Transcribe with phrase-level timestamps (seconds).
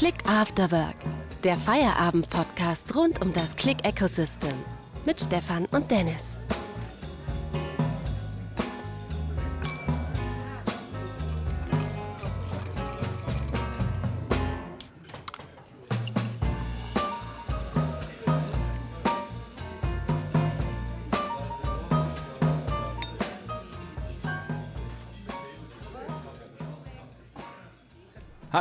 [0.00, 0.96] Click After Work,
[1.44, 4.54] der Feierabend-Podcast rund um das Click-Ecosystem
[5.04, 6.38] mit Stefan und Dennis.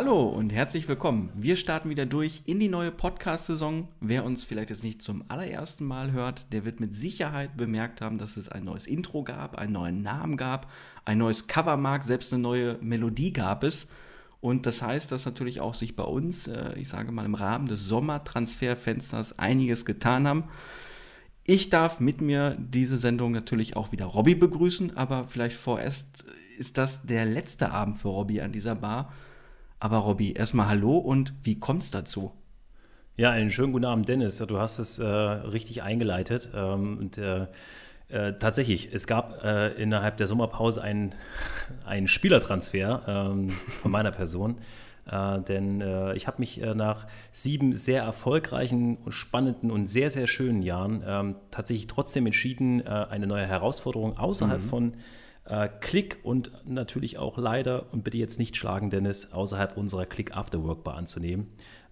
[0.02, 1.30] Hallo und herzlich willkommen.
[1.36, 3.90] Wir starten wieder durch in die neue Podcast-Saison.
[4.00, 8.18] Wer uns vielleicht jetzt nicht zum allerersten Mal hört, der wird mit Sicherheit bemerkt haben,
[8.18, 10.72] dass es ein neues Intro gab, einen neuen Namen gab,
[11.04, 13.88] ein neues Covermark, selbst eine neue Melodie gab es.
[14.40, 17.68] Und das heißt, dass natürlich auch sich bei uns, äh, ich sage mal, im Rahmen
[17.68, 20.46] des Sommertransferfensters einiges getan haben.
[21.46, 26.24] Ich darf mit mir diese Sendung natürlich auch wieder Robby begrüßen, aber vielleicht vorerst
[26.58, 29.12] ist das der letzte Abend für Robby an dieser Bar.
[29.80, 32.34] Aber Robby, erstmal hallo und wie kommt es dazu?
[33.16, 34.38] Ja, einen schönen guten Abend, Dennis.
[34.38, 36.50] Du hast es äh, richtig eingeleitet.
[36.54, 37.48] Ähm, und äh,
[38.10, 41.16] äh, tatsächlich, es gab äh, innerhalb der Sommerpause einen,
[41.86, 43.50] einen Spielertransfer ähm,
[43.82, 44.58] von meiner Person.
[45.10, 50.62] Äh, denn äh, ich habe mich nach sieben sehr erfolgreichen, spannenden und sehr, sehr schönen
[50.62, 54.68] Jahren ähm, tatsächlich trotzdem entschieden, eine neue Herausforderung außerhalb mhm.
[54.68, 54.94] von
[55.50, 60.36] äh, Klick und natürlich auch leider, und bitte jetzt nicht schlagen, Dennis, außerhalb unserer Click
[60.36, 61.48] After Work Bar anzunehmen.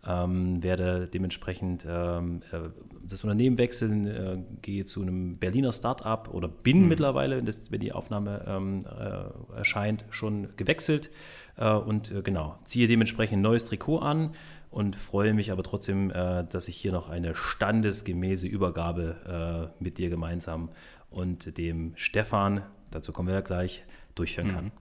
[0.05, 2.69] Ähm, werde dementsprechend ähm, äh,
[3.03, 6.87] das Unternehmen wechseln, äh, gehe zu einem Berliner Start-up oder bin mhm.
[6.87, 11.09] mittlerweile, das, wenn die Aufnahme ähm, äh, erscheint, schon gewechselt
[11.57, 14.33] äh, und äh, genau, ziehe dementsprechend ein neues Trikot an
[14.69, 20.69] und freue mich aber trotzdem, dass ich hier noch eine standesgemäße Übergabe mit dir gemeinsam
[21.09, 23.83] und dem Stefan dazu kommen wir ja gleich,
[24.15, 24.65] durchführen kann.
[24.65, 24.71] Mhm.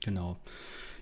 [0.00, 0.38] Genau.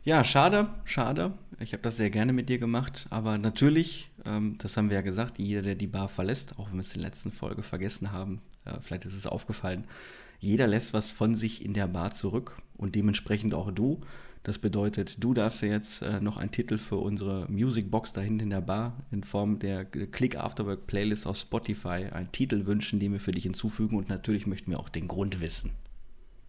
[0.04, 1.32] Ja, schade, schade.
[1.60, 5.02] Ich habe das sehr gerne mit dir gemacht, aber natürlich, ähm, das haben wir ja
[5.02, 8.10] gesagt, jeder, der die Bar verlässt, auch wenn wir es in der letzten Folge vergessen
[8.10, 9.86] haben, äh, vielleicht ist es aufgefallen,
[10.40, 14.00] jeder lässt was von sich in der Bar zurück und dementsprechend auch du.
[14.42, 18.40] Das bedeutet, du darfst ja jetzt äh, noch einen Titel für unsere Musicbox da hinten
[18.40, 23.12] in der Bar in Form der Click Afterwork Playlist auf Spotify einen Titel wünschen, den
[23.12, 25.70] wir für dich hinzufügen und natürlich möchten wir auch den Grund wissen.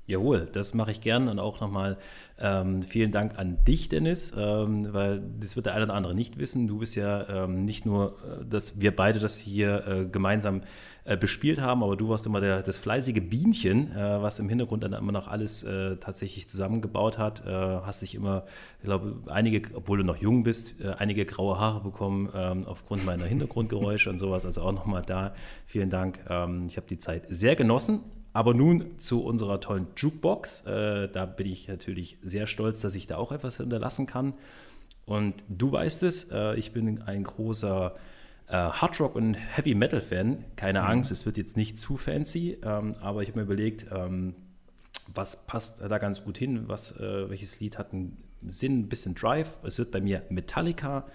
[0.06, 1.98] Jawohl, das mache ich gern und auch nochmal
[2.38, 6.38] ähm, vielen Dank an dich, Dennis, ähm, weil das wird der eine oder andere nicht
[6.38, 6.68] wissen.
[6.68, 10.62] Du bist ja ähm, nicht nur, äh, dass wir beide das hier äh, gemeinsam
[11.06, 14.84] äh, bespielt haben, aber du warst immer der, das fleißige Bienchen, äh, was im Hintergrund
[14.84, 17.46] dann immer noch alles äh, tatsächlich zusammengebaut hat.
[17.46, 18.44] Äh, hast dich immer,
[18.80, 23.24] ich glaube, einige, obwohl du noch jung bist, einige graue Haare bekommen ähm, aufgrund meiner
[23.24, 24.46] Hintergrundgeräusche und sowas.
[24.46, 25.34] Also auch nochmal da
[25.66, 26.20] vielen Dank.
[26.30, 28.02] Ähm, ich habe die Zeit sehr genossen
[28.34, 30.66] aber nun zu unserer tollen Jukebox.
[30.66, 34.34] Äh, da bin ich natürlich sehr stolz, dass ich da auch etwas hinterlassen kann.
[35.06, 37.96] Und du weißt es, äh, ich bin ein großer
[38.48, 40.44] äh, Hard Rock und Heavy Metal Fan.
[40.56, 40.88] Keine mhm.
[40.88, 44.34] Angst, es wird jetzt nicht zu fancy, ähm, aber ich habe mir überlegt, ähm,
[45.14, 48.18] was passt da ganz gut hin, was, äh, welches Lied hat einen
[48.48, 49.58] Sinn, ein bisschen Drive.
[49.64, 51.06] Es wird bei mir Metallica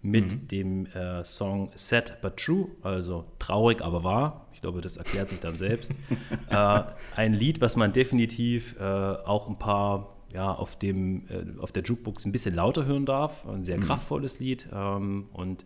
[0.00, 0.48] mit mhm.
[0.48, 0.86] dem
[1.24, 4.47] Song Sad But True, also traurig, aber wahr.
[4.58, 5.92] Ich glaube, das erklärt sich dann selbst.
[6.50, 6.82] äh,
[7.14, 11.84] ein Lied, was man definitiv äh, auch ein paar ja, auf, dem, äh, auf der
[11.84, 13.46] Jukebox ein bisschen lauter hören darf.
[13.46, 13.82] Ein sehr mhm.
[13.82, 14.68] kraftvolles Lied.
[14.72, 15.64] Ähm, und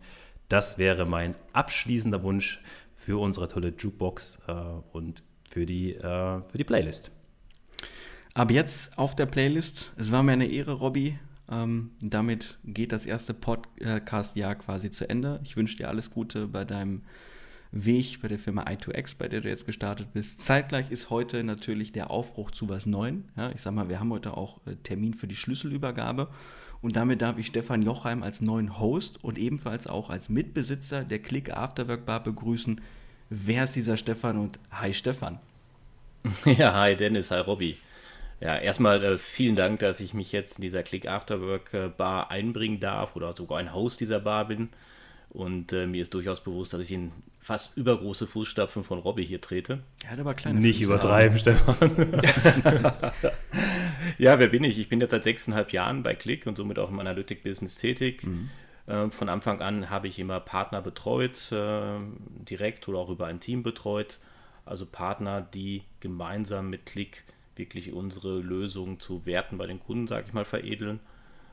[0.51, 2.61] das wäre mein abschließender Wunsch
[2.95, 4.53] für unsere tolle Jukebox äh,
[4.93, 7.13] und für die, äh, für die Playlist.
[8.35, 9.95] Ab jetzt auf der Playlist.
[9.97, 11.19] Es war mir eine Ehre, Robby.
[11.51, 15.41] Ähm, damit geht das erste Podcast-Jahr quasi zu Ende.
[15.45, 17.05] Ich wünsche dir alles Gute bei deinem
[17.73, 20.43] Weg bei der Firma i2X, bei der du jetzt gestartet bist.
[20.43, 23.25] Zeitgleich ist heute natürlich der Aufbruch zu was Neuem.
[23.35, 26.29] Ja, ich sag mal, wir haben heute auch äh, Termin für die Schlüsselübergabe.
[26.83, 31.21] Und damit darf ich Stefan Jochheim als neuen Host und ebenfalls auch als Mitbesitzer der
[31.21, 32.81] Click Afterwork Bar begrüßen.
[33.31, 35.39] Wer ist dieser Stefan und hi Stefan.
[36.45, 37.79] Ja, hi Dennis, hi Robby.
[38.41, 42.31] Ja, erstmal äh, vielen Dank, dass ich mich jetzt in dieser Click Afterwork äh, Bar
[42.31, 44.69] einbringen darf oder sogar ein Host dieser Bar bin.
[45.33, 49.41] Und äh, mir ist durchaus bewusst, dass ich in fast übergroße Fußstapfen von Robbie hier
[49.41, 49.79] trete.
[50.05, 51.91] Er hat aber kleine Nicht Füße übertreiben, Stefan.
[54.19, 54.79] ja, wer bin ich?
[54.79, 58.25] Ich bin jetzt seit sechseinhalb Jahren bei Click und somit auch im Analytic-Business tätig.
[58.25, 58.51] Mhm.
[58.87, 61.99] Äh, von Anfang an habe ich immer Partner betreut, äh,
[62.47, 64.19] direkt oder auch über ein Team betreut.
[64.67, 67.25] Also Partner, die gemeinsam mit Click
[67.57, 71.01] wirklich unsere Lösungen zu Werten bei den Kunden, sage ich mal, veredeln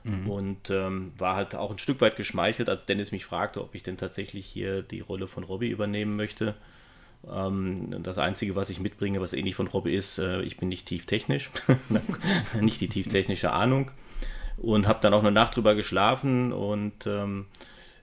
[0.10, 0.30] Mhm.
[0.30, 3.84] Und ähm, war halt auch ein Stück weit geschmeichelt, als Dennis mich fragte, ob ich
[3.84, 6.56] denn tatsächlich hier die Rolle von Robbie übernehmen möchte.
[7.30, 10.88] Ähm, das Einzige, was ich mitbringe, was ähnlich von Robbie ist, äh, ich bin nicht
[10.88, 11.52] tieftechnisch,
[12.62, 13.92] nicht die tieftechnische Ahnung.
[14.58, 17.46] Und habe dann auch eine Nacht drüber geschlafen und ähm,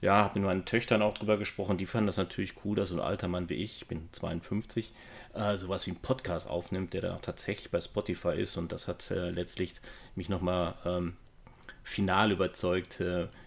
[0.00, 1.76] ja, habe mit meinen Töchtern auch drüber gesprochen.
[1.76, 4.92] Die fanden das natürlich cool, dass so ein alter Mann wie ich, ich bin 52,
[5.34, 8.56] äh, sowas wie einen Podcast aufnimmt, der dann auch tatsächlich bei Spotify ist.
[8.56, 9.74] Und das hat äh, letztlich
[10.14, 11.16] mich nochmal ähm,
[11.86, 13.02] final überzeugt,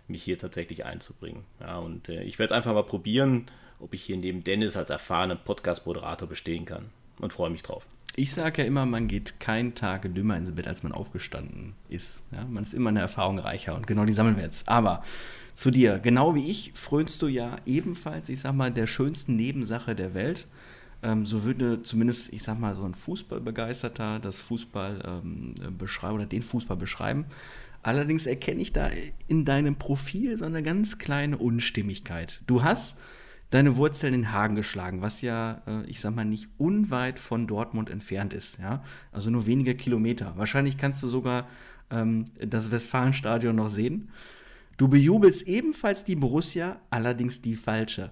[0.08, 1.44] mich hier tatsächlich einzubringen.
[1.60, 3.46] Ja, und äh, ich werde einfach mal probieren,
[3.80, 6.90] ob ich hier neben Dennis als erfahrenen Podcast-Moderator bestehen kann.
[7.20, 7.88] Und freue mich drauf.
[8.16, 12.24] Ich sage ja immer, man geht keinen Tag dümmer ins Bett, als man aufgestanden ist.
[12.32, 14.68] Ja, man ist immer eine Erfahrung reicher und genau die sammeln wir jetzt.
[14.68, 15.04] Aber
[15.54, 19.96] zu dir, genau wie ich, frönst du ja ebenfalls, ich sag mal, der schönsten Nebensache
[19.96, 20.48] der Welt.
[21.02, 26.26] Ähm, so würde zumindest, ich sag mal, so ein Fußballbegeisterter das Fußball ähm, beschreiben oder
[26.26, 27.26] den Fußball beschreiben.
[27.82, 28.90] Allerdings erkenne ich da
[29.28, 32.42] in deinem Profil so eine ganz kleine Unstimmigkeit.
[32.46, 32.98] Du hast
[33.50, 37.90] deine Wurzeln in Hagen geschlagen, was ja, äh, ich sag mal, nicht unweit von Dortmund
[37.90, 38.60] entfernt ist.
[38.60, 38.84] Ja?
[39.12, 40.34] Also nur wenige Kilometer.
[40.36, 41.48] Wahrscheinlich kannst du sogar
[41.90, 44.10] ähm, das Westfalenstadion noch sehen.
[44.78, 48.12] Du bejubelst ebenfalls die Borussia, allerdings die falsche.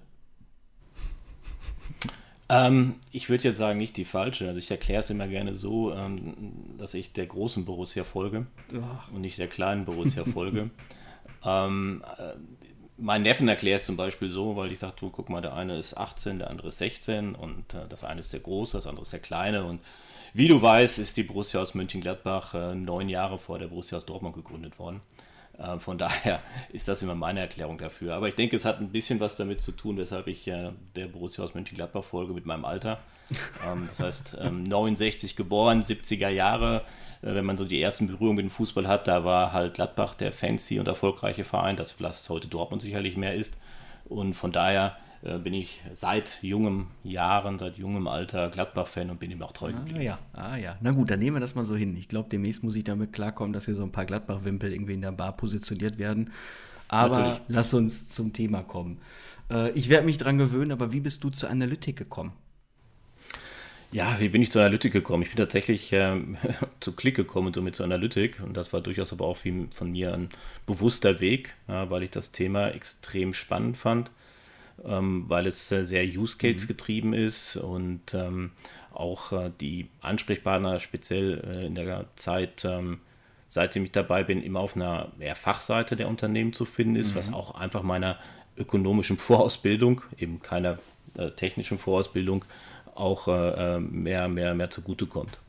[2.49, 4.47] Ähm, ich würde jetzt sagen, nicht die falsche.
[4.47, 8.47] Also ich erkläre es immer gerne so, ähm, dass ich der großen Borussia folge
[8.81, 9.11] Ach.
[9.11, 10.69] und nicht der kleinen Borussia folge.
[11.45, 12.33] ähm, äh,
[12.97, 15.77] mein Neffen erklärt es zum Beispiel so, weil ich sage, du guck mal, der eine
[15.77, 19.03] ist 18, der andere ist 16 und äh, das eine ist der Große, das andere
[19.03, 19.81] ist der Kleine und
[20.33, 24.05] wie du weißt, ist die Borussia aus Mönchengladbach äh, neun Jahre vor der Borussia aus
[24.05, 25.01] Dortmund gegründet worden.
[25.57, 28.15] Äh, von daher ist das immer meine Erklärung dafür.
[28.15, 31.07] Aber ich denke, es hat ein bisschen was damit zu tun, weshalb ich äh, der
[31.07, 33.00] Borussia aus Mönchengladbach folge mit meinem Alter.
[33.65, 36.83] Ähm, das heißt, ähm, 69 geboren, 70er Jahre.
[37.21, 40.13] Äh, wenn man so die ersten Berührungen mit dem Fußball hat, da war halt Gladbach
[40.13, 43.57] der fancy und erfolgreiche Verein, das vielleicht heute Dortmund sicherlich mehr ist.
[44.06, 44.95] Und von daher
[45.44, 49.71] bin ich seit jungem Jahren, seit jungem Alter Gladbach-Fan und bin ihm auch treu ah,
[49.71, 50.00] geblieben.
[50.00, 50.77] Ah ja, ah ja.
[50.81, 51.95] Na gut, dann nehmen wir das mal so hin.
[51.97, 55.01] Ich glaube, demnächst muss ich damit klarkommen, dass hier so ein paar Gladbach-Wimpel irgendwie in
[55.01, 56.31] der Bar positioniert werden.
[56.88, 57.41] Aber Natürlich.
[57.50, 59.00] lass uns zum Thema kommen.
[59.51, 62.31] Äh, ich werde mich dran gewöhnen, aber wie bist du zur Analytik gekommen?
[63.91, 65.23] Ja, wie bin ich zur Analytik gekommen?
[65.23, 66.38] Ich bin tatsächlich ähm,
[66.80, 68.41] zu Klick gekommen und somit zur Analytik.
[68.44, 70.30] Und das war durchaus aber auch von mir ein
[70.65, 74.12] bewusster Weg, ja, weil ich das Thema extrem spannend fand
[74.85, 76.68] ähm, weil es äh, sehr Use Case mhm.
[76.68, 78.51] getrieben ist und ähm,
[78.94, 83.00] auch äh, die Ansprechpartner speziell äh, in der Zeit, ähm,
[83.47, 87.19] seitdem ich dabei bin, immer auf einer Fachseite der Unternehmen zu finden ist, mhm.
[87.19, 88.18] was auch einfach meiner
[88.57, 90.80] ökonomischen Vorausbildung, eben keiner
[91.18, 92.44] äh, technischen Vorausbildung,
[92.95, 95.39] auch äh, äh, mehr, mehr, mehr zugutekommt.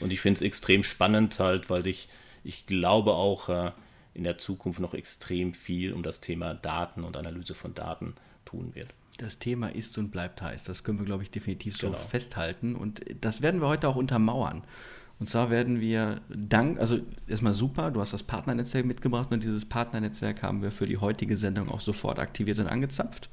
[0.00, 2.08] Und ich finde es extrem spannend halt, weil ich,
[2.42, 3.72] ich glaube auch
[4.12, 8.14] in der Zukunft noch extrem viel um das Thema Daten und Analyse von Daten
[8.54, 8.88] tun wird.
[9.18, 10.64] Das Thema ist und bleibt heiß.
[10.64, 11.98] Das können wir, glaube ich, definitiv so genau.
[11.98, 12.74] festhalten.
[12.74, 14.62] Und das werden wir heute auch untermauern.
[15.20, 16.98] Und zwar werden wir dank, also
[17.28, 21.36] erstmal super, du hast das Partnernetzwerk mitgebracht und dieses Partnernetzwerk haben wir für die heutige
[21.36, 23.30] Sendung auch sofort aktiviert und angezapft.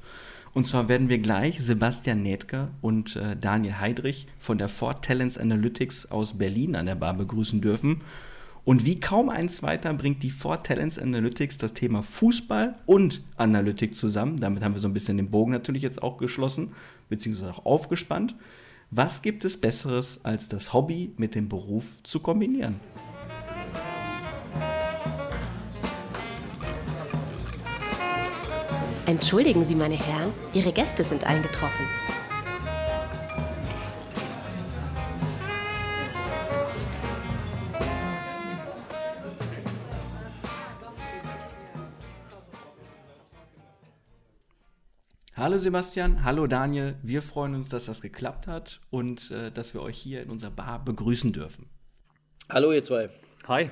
[0.54, 5.38] Und zwar werden wir gleich Sebastian Nähtker und äh, Daniel Heidrich von der Ford Talents
[5.38, 8.02] Analytics aus Berlin an der Bar begrüßen dürfen.
[8.64, 13.96] Und wie kaum ein zweiter bringt die Ford Talents Analytics das Thema Fußball und Analytik
[13.96, 14.38] zusammen.
[14.38, 16.72] Damit haben wir so ein bisschen den Bogen natürlich jetzt auch geschlossen,
[17.08, 18.36] beziehungsweise auch aufgespannt.
[18.92, 22.78] Was gibt es Besseres, als das Hobby mit dem Beruf zu kombinieren?
[29.06, 31.84] Entschuldigen Sie, meine Herren, Ihre Gäste sind eingetroffen.
[45.42, 46.94] Hallo Sebastian, hallo Daniel.
[47.02, 50.52] Wir freuen uns, dass das geklappt hat und äh, dass wir euch hier in unserer
[50.52, 51.68] Bar begrüßen dürfen.
[52.48, 53.10] Hallo ihr zwei.
[53.48, 53.68] Hi.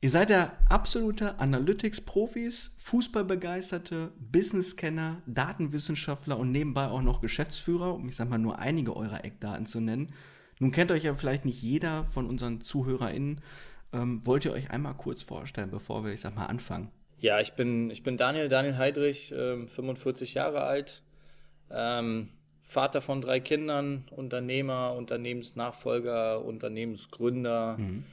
[0.00, 8.16] Ihr seid ja absolute Analytics-Profis, Fußballbegeisterte, Business-Kenner, Datenwissenschaftler und nebenbei auch noch Geschäftsführer, um ich
[8.16, 10.14] sag mal nur einige eurer Eckdaten zu nennen.
[10.58, 13.42] Nun kennt euch ja vielleicht nicht jeder von unseren ZuhörerInnen.
[13.92, 16.90] Ähm, wollt ihr euch einmal kurz vorstellen, bevor wir, ich sag mal, anfangen?
[17.18, 21.02] Ja, ich bin, ich bin Daniel, Daniel Heidrich, äh, 45 Jahre alt,
[21.72, 22.28] ähm,
[22.62, 28.04] Vater von drei Kindern, Unternehmer, Unternehmensnachfolger, Unternehmensgründer, mhm.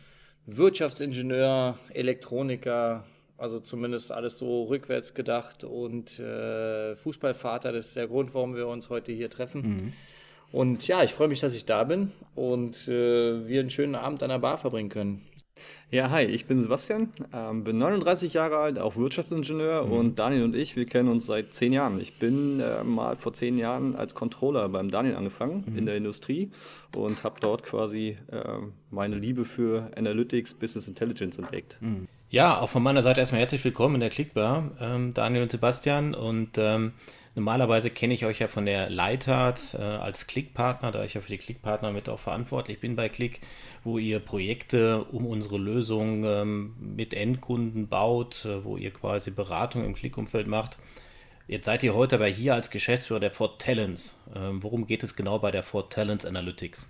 [0.47, 3.03] Wirtschaftsingenieur, Elektroniker,
[3.37, 8.67] also zumindest alles so rückwärts gedacht und äh, Fußballvater, das ist der Grund, warum wir
[8.67, 9.61] uns heute hier treffen.
[9.61, 9.93] Mhm.
[10.51, 14.23] Und ja, ich freue mich, dass ich da bin und äh, wir einen schönen Abend
[14.23, 15.26] an der Bar verbringen können.
[15.89, 19.91] Ja, hi, ich bin Sebastian, ähm, bin 39 Jahre alt, auch Wirtschaftsingenieur mhm.
[19.91, 22.01] und Daniel und ich, wir kennen uns seit zehn Jahren.
[22.01, 25.77] Ich bin äh, mal vor zehn Jahren als Controller beim Daniel angefangen mhm.
[25.77, 26.51] in der Industrie
[26.95, 28.43] und habe dort quasi äh,
[28.91, 31.77] meine Liebe für Analytics, Business Intelligence entdeckt.
[31.79, 32.07] Mhm.
[32.29, 36.13] Ja, auch von meiner Seite erstmal herzlich willkommen in der Clickbar, ähm, Daniel und Sebastian.
[36.13, 36.91] Und ähm,
[37.37, 41.29] normalerweise kenne ich euch ja von der Leitart äh, als Klickpartner, da ich ja für
[41.29, 43.41] die Klickpartner mit auch verantwortlich bin bei Klick,
[43.83, 49.85] wo ihr Projekte um unsere Lösung ähm, mit Endkunden baut, äh, wo ihr quasi Beratung
[49.85, 50.79] im Klick-Umfeld macht.
[51.47, 54.19] Jetzt seid ihr heute aber hier als Geschäftsführer der Ford Talents.
[54.35, 56.89] Ähm, worum geht es genau bei der Ford Talents Analytics?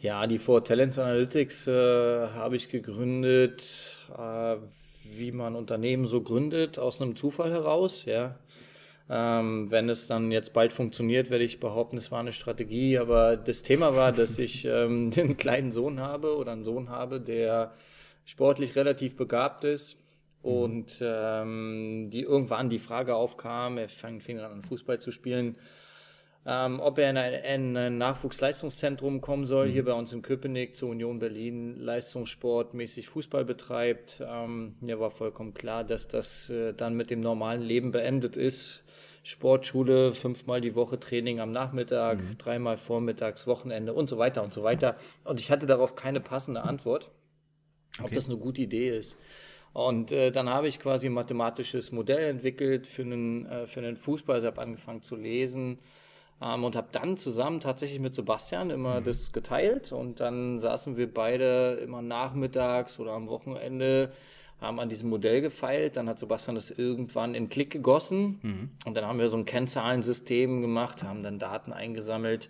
[0.00, 4.56] Ja, die Ford Talents Analytics äh, habe ich gegründet, äh,
[5.04, 8.04] wie man Unternehmen so gründet, aus einem Zufall heraus.
[8.06, 8.34] Ja.
[9.10, 12.98] Ähm, wenn es dann jetzt bald funktioniert, werde ich behaupten, es war eine Strategie.
[12.98, 17.20] Aber das Thema war, dass ich ähm, einen kleinen Sohn habe oder einen Sohn habe,
[17.20, 17.74] der
[18.24, 19.98] sportlich relativ begabt ist
[20.44, 20.50] Mhm.
[20.50, 25.56] Und ähm, die irgendwann die Frage aufkam, er fing, fing an Fußball zu spielen,
[26.46, 29.72] ähm, ob er in ein, in ein, Nachwuchsleistungszentrum kommen soll, mhm.
[29.72, 34.22] hier bei uns in Köpenick zur Union Berlin Leistungssportmäßig Fußball betreibt.
[34.24, 38.83] Ähm, mir war vollkommen klar, dass das äh, dann mit dem normalen Leben beendet ist.
[39.24, 42.38] Sportschule, fünfmal die Woche Training am Nachmittag, mhm.
[42.38, 44.96] dreimal vormittags, Wochenende und so weiter und so weiter.
[45.24, 47.10] Und ich hatte darauf keine passende Antwort,
[47.98, 48.14] ob okay.
[48.14, 49.18] das eine gute Idee ist.
[49.72, 53.96] Und äh, dann habe ich quasi ein mathematisches Modell entwickelt für einen, äh, für einen
[53.96, 54.36] Fußball.
[54.36, 55.78] Also habe angefangen zu lesen
[56.42, 59.04] ähm, und habe dann zusammen tatsächlich mit Sebastian immer mhm.
[59.04, 59.90] das geteilt.
[59.90, 64.12] Und dann saßen wir beide immer nachmittags oder am Wochenende,
[64.60, 65.96] haben an diesem Modell gefeilt.
[65.96, 68.38] Dann hat Sebastian das irgendwann in Klick gegossen.
[68.42, 68.70] Mhm.
[68.84, 72.48] Und dann haben wir so ein Kennzahlensystem gemacht, haben dann Daten eingesammelt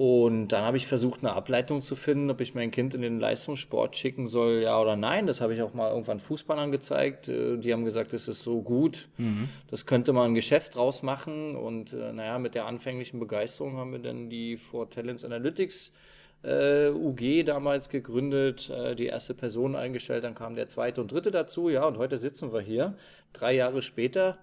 [0.00, 3.20] und dann habe ich versucht, eine Ableitung zu finden, ob ich mein Kind in den
[3.20, 5.26] Leistungssport schicken soll, ja oder nein.
[5.26, 7.28] Das habe ich auch mal irgendwann Fußballern gezeigt.
[7.28, 9.50] Äh, die haben gesagt, das ist so gut, mhm.
[9.70, 11.54] das könnte man ein Geschäft draus machen.
[11.54, 15.92] Und äh, naja, mit der anfänglichen Begeisterung haben wir dann die For Talents Analytics äh,
[16.42, 21.68] UG damals gegründet, äh, die erste Person eingestellt, dann kam der zweite und dritte dazu.
[21.68, 22.94] Ja, und heute sitzen wir hier,
[23.32, 24.38] drei Jahre später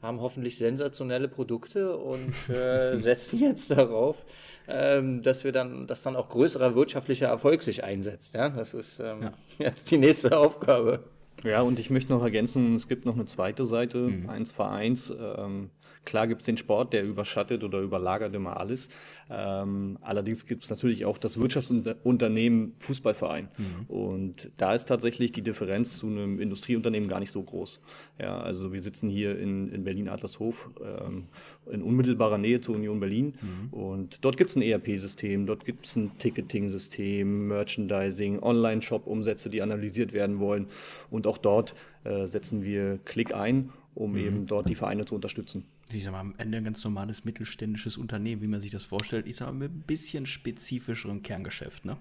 [0.00, 4.24] haben hoffentlich sensationelle Produkte und äh, setzen jetzt darauf,
[4.66, 8.34] ähm, dass wir dann, dass dann auch größerer wirtschaftlicher Erfolg sich einsetzt.
[8.34, 9.32] Ja, das ist ähm, ja.
[9.66, 11.04] jetzt die nächste Aufgabe.
[11.44, 14.28] Ja, und ich möchte noch ergänzen, es gibt noch eine zweite Seite, mhm.
[14.28, 15.12] eins Vereins.
[15.18, 15.70] Ähm,
[16.04, 18.88] Klar gibt es den Sport, der überschattet oder überlagert immer alles.
[19.30, 23.48] Ähm, allerdings gibt es natürlich auch das Wirtschaftsunternehmen Fußballverein.
[23.56, 23.86] Mhm.
[23.86, 27.80] Und da ist tatsächlich die Differenz zu einem Industrieunternehmen gar nicht so groß.
[28.20, 31.28] Ja, also wir sitzen hier in, in Berlin-Adlershof ähm,
[31.70, 33.34] in unmittelbarer Nähe zur Union Berlin.
[33.40, 33.72] Mhm.
[33.72, 40.12] Und dort gibt es ein ERP-System, dort gibt es ein Ticketing-System, Merchandising, Online-Shop-Umsätze, die analysiert
[40.12, 40.66] werden wollen.
[41.10, 41.74] Und auch dort
[42.04, 44.18] äh, setzen wir Klick ein, um mhm.
[44.18, 47.96] eben dort die Vereine zu unterstützen ich sag mal, am Ende ein ganz normales mittelständisches
[47.96, 49.26] Unternehmen, wie man sich das vorstellt.
[49.26, 51.96] Ich sag mal, mit ein bisschen spezifischerem Kerngeschäft, ne?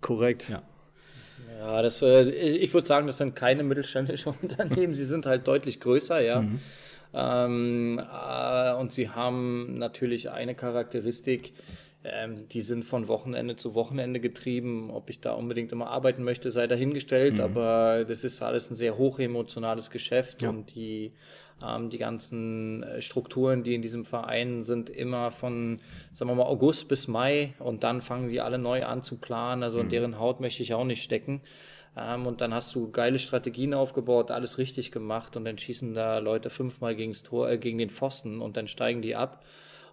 [0.00, 0.48] Korrekt.
[0.48, 0.62] Ja.
[1.58, 4.94] Ja, das, äh, ich würde sagen, das sind keine mittelständischen Unternehmen.
[4.94, 6.42] Sie sind halt deutlich größer, ja.
[6.42, 6.60] Mhm.
[7.12, 11.52] Ähm, äh, und sie haben natürlich eine Charakteristik,
[12.02, 14.90] ähm, die sind von Wochenende zu Wochenende getrieben.
[14.90, 17.34] Ob ich da unbedingt immer arbeiten möchte, sei dahingestellt.
[17.34, 17.40] Mhm.
[17.40, 20.48] Aber das ist alles ein sehr hochemotionales Geschäft ja.
[20.48, 21.12] und die
[21.62, 25.80] ähm, die ganzen äh, Strukturen, die in diesem Verein sind, immer von,
[26.12, 29.62] sagen wir mal, August bis Mai und dann fangen die alle neu an zu planen.
[29.62, 29.90] Also in mhm.
[29.90, 31.42] deren Haut möchte ich auch nicht stecken.
[31.96, 36.18] Ähm, und dann hast du geile Strategien aufgebaut, alles richtig gemacht und dann schießen da
[36.18, 39.44] Leute fünfmal gegens Tor, äh, gegen den Pfosten und dann steigen die ab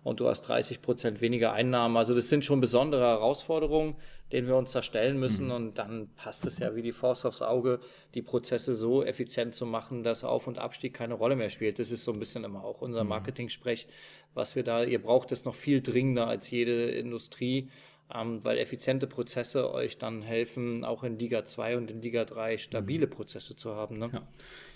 [0.04, 1.98] und du hast 30 Prozent weniger Einnahmen.
[1.98, 3.96] Also das sind schon besondere Herausforderungen,
[4.32, 5.46] denen wir uns da stellen müssen.
[5.46, 5.52] Mhm.
[5.52, 7.80] Und dann passt es ja wie die Faust aufs Auge,
[8.14, 11.80] die Prozesse so effizient zu machen, dass Auf- und Abstieg keine Rolle mehr spielt.
[11.80, 13.10] Das ist so ein bisschen immer auch unser mhm.
[13.10, 13.88] Marketing-Sprech,
[14.34, 17.70] was wir da, ihr braucht es noch viel dringender als jede Industrie
[18.14, 22.58] ähm, weil effiziente Prozesse euch dann helfen, auch in Liga 2 und in Liga 3
[22.58, 23.12] stabile mhm.
[23.12, 23.98] Prozesse zu haben.
[23.98, 24.10] Ne?
[24.14, 24.22] Ja.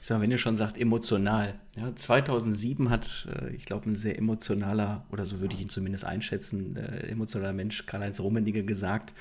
[0.01, 1.59] Ich sag mal, wenn ihr schon sagt, emotional.
[1.75, 6.03] Ja, 2007 hat, äh, ich glaube, ein sehr emotionaler, oder so würde ich ihn zumindest
[6.03, 9.13] einschätzen, äh, emotionaler Mensch, Karl-Heinz Rummenigge, gesagt,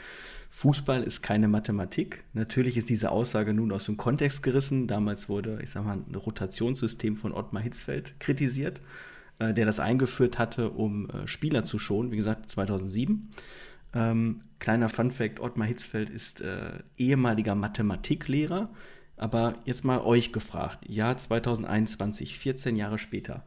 [0.52, 2.24] Fußball ist keine Mathematik.
[2.32, 4.88] Natürlich ist diese Aussage nun aus dem Kontext gerissen.
[4.88, 8.80] Damals wurde, ich sag mal, ein Rotationssystem von Ottmar Hitzfeld kritisiert,
[9.38, 13.30] äh, der das eingeführt hatte, um äh, Spieler zu schonen, wie gesagt, 2007.
[13.94, 18.72] Ähm, kleiner Funfact: Ottmar Hitzfeld ist äh, ehemaliger Mathematiklehrer.
[19.16, 23.44] Aber jetzt mal euch gefragt: Jahr 2021, 14 Jahre später,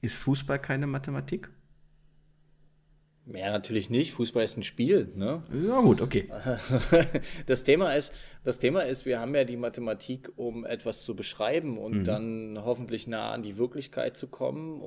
[0.00, 1.50] ist Fußball keine Mathematik?
[3.34, 4.12] Ja, natürlich nicht.
[4.12, 5.12] Fußball ist ein Spiel.
[5.14, 5.42] Ne?
[5.66, 6.30] Ja, gut, okay.
[7.46, 8.12] Das Thema, ist,
[8.44, 12.04] das Thema ist, wir haben ja die Mathematik, um etwas zu beschreiben und mhm.
[12.04, 14.78] dann hoffentlich nah an die Wirklichkeit zu kommen,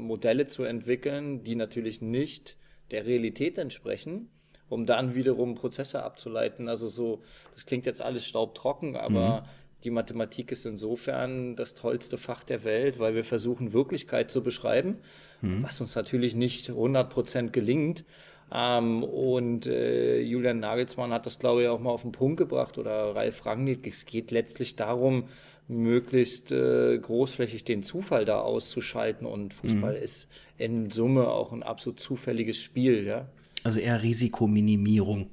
[0.00, 2.56] Modelle zu entwickeln, die natürlich nicht
[2.90, 4.30] der Realität entsprechen,
[4.68, 6.68] um dann wiederum Prozesse abzuleiten.
[6.68, 7.22] Also so,
[7.54, 9.48] das klingt jetzt alles staubtrocken, aber mhm.
[9.84, 14.96] Die Mathematik ist insofern das tollste Fach der Welt, weil wir versuchen, Wirklichkeit zu beschreiben,
[15.42, 15.62] mhm.
[15.62, 18.04] was uns natürlich nicht 100% gelingt.
[18.50, 22.78] Ähm, und äh, Julian Nagelsmann hat das, glaube ich, auch mal auf den Punkt gebracht
[22.78, 23.86] oder Ralf Rangnick.
[23.86, 25.28] Es geht letztlich darum,
[25.68, 29.26] möglichst äh, großflächig den Zufall da auszuschalten.
[29.26, 30.02] Und Fußball mhm.
[30.02, 33.06] ist in Summe auch ein absolut zufälliges Spiel.
[33.06, 33.28] Ja?
[33.62, 35.30] Also eher Risikominimierung.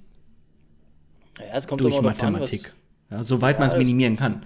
[1.40, 2.74] Ja, es kommt durch Mathematik.
[3.10, 4.44] An, ja, soweit ja, man es minimieren kann.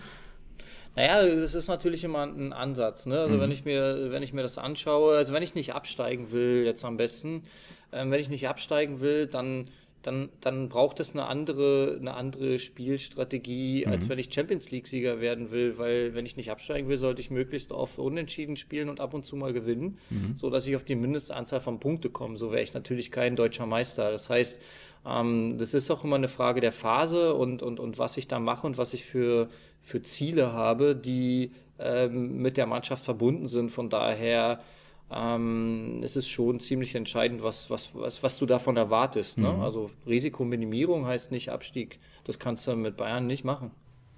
[0.96, 3.06] Naja, es ist natürlich immer ein Ansatz.
[3.06, 3.20] Ne?
[3.20, 3.42] Also mhm.
[3.42, 6.86] wenn ich mir, wenn ich mir das anschaue, also wenn ich nicht absteigen will, jetzt
[6.86, 7.44] am besten,
[7.92, 9.70] ähm, wenn ich nicht absteigen will, dann
[10.06, 13.92] dann, dann braucht es eine andere, eine andere Spielstrategie, mhm.
[13.92, 17.32] als wenn ich Champions League-Sieger werden will, weil wenn ich nicht absteigen will, sollte ich
[17.32, 20.36] möglichst oft unentschieden spielen und ab und zu mal gewinnen, mhm.
[20.36, 22.38] so dass ich auf die Mindestanzahl von Punkte komme.
[22.38, 24.12] So wäre ich natürlich kein deutscher Meister.
[24.12, 24.62] Das heißt,
[25.08, 28.40] ähm, das ist auch immer eine Frage der Phase und, und, und was ich da
[28.40, 29.50] mache und was ich für,
[29.82, 33.72] für Ziele habe, die ähm, mit der Mannschaft verbunden sind.
[33.72, 34.62] Von daher
[35.12, 39.38] ähm, es ist schon ziemlich entscheidend, was, was, was, was du davon erwartest.
[39.38, 39.52] Ne?
[39.52, 39.62] Mhm.
[39.62, 42.00] Also Risikominimierung heißt nicht Abstieg.
[42.24, 43.72] Das kannst du mit Bayern nicht machen.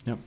[0.06, 0.18] Ja.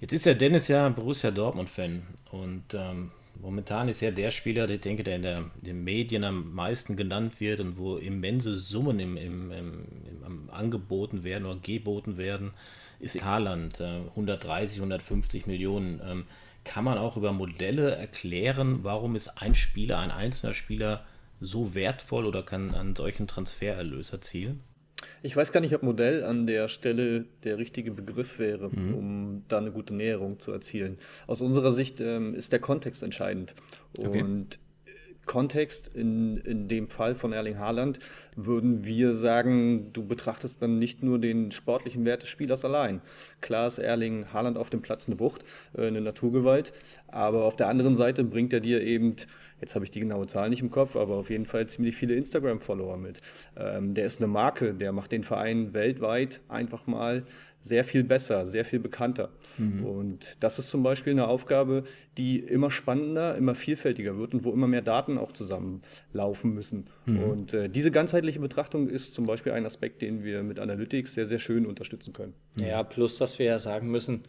[0.00, 4.76] Jetzt ist ja Dennis ja Borussia Dortmund-Fan und ähm, momentan ist er der Spieler, der,
[4.76, 8.56] ich denke, der in, der in, den Medien am meisten genannt wird und wo immense
[8.56, 9.86] Summen im, im, im,
[10.26, 12.52] im angeboten werden oder geboten werden,
[12.98, 13.80] ist Haaland.
[13.80, 16.00] Äh, 130, 150 Millionen.
[16.04, 16.24] Ähm,
[16.64, 21.04] kann man auch über Modelle erklären, warum ist ein Spieler, ein einzelner Spieler
[21.40, 24.60] so wertvoll oder kann einen solchen Transfererlös erzielen?
[25.22, 28.94] Ich weiß gar nicht, ob Modell an der Stelle der richtige Begriff wäre, mhm.
[28.94, 30.98] um da eine gute Näherung zu erzielen.
[31.26, 33.54] Aus unserer Sicht ähm, ist der Kontext entscheidend.
[33.98, 34.24] Okay.
[35.30, 38.00] Kontext, in, in dem Fall von Erling Haaland,
[38.34, 43.00] würden wir sagen, du betrachtest dann nicht nur den sportlichen Wert des Spielers allein.
[43.40, 45.44] Klar ist Erling Haaland auf dem Platz eine Wucht,
[45.78, 46.72] äh, eine Naturgewalt,
[47.06, 49.14] aber auf der anderen Seite bringt er dir eben
[49.60, 52.14] jetzt habe ich die genaue Zahl nicht im Kopf, aber auf jeden Fall ziemlich viele
[52.14, 53.18] Instagram-Follower mit.
[53.56, 57.24] Ähm, der ist eine Marke, der macht den Verein weltweit einfach mal
[57.62, 59.30] sehr viel besser, sehr viel bekannter.
[59.58, 59.84] Mhm.
[59.84, 61.84] Und das ist zum Beispiel eine Aufgabe,
[62.16, 66.86] die immer spannender, immer vielfältiger wird und wo immer mehr Daten auch zusammenlaufen müssen.
[67.04, 67.22] Mhm.
[67.22, 71.26] Und äh, diese ganzheitliche Betrachtung ist zum Beispiel ein Aspekt, den wir mit Analytics sehr,
[71.26, 72.34] sehr schön unterstützen können.
[72.56, 74.22] Ja, plus, dass wir ja sagen müssen,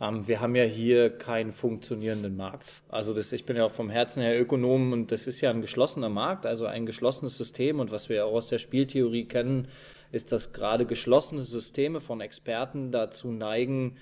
[0.00, 2.66] wir haben ja hier keinen funktionierenden Markt.
[2.88, 5.60] Also das, ich bin ja auch vom Herzen her Ökonom und das ist ja ein
[5.60, 7.80] geschlossener Markt, also ein geschlossenes System.
[7.80, 9.68] Und was wir auch aus der Spieltheorie kennen,
[10.10, 13.98] ist, dass gerade geschlossene Systeme von Experten dazu neigen,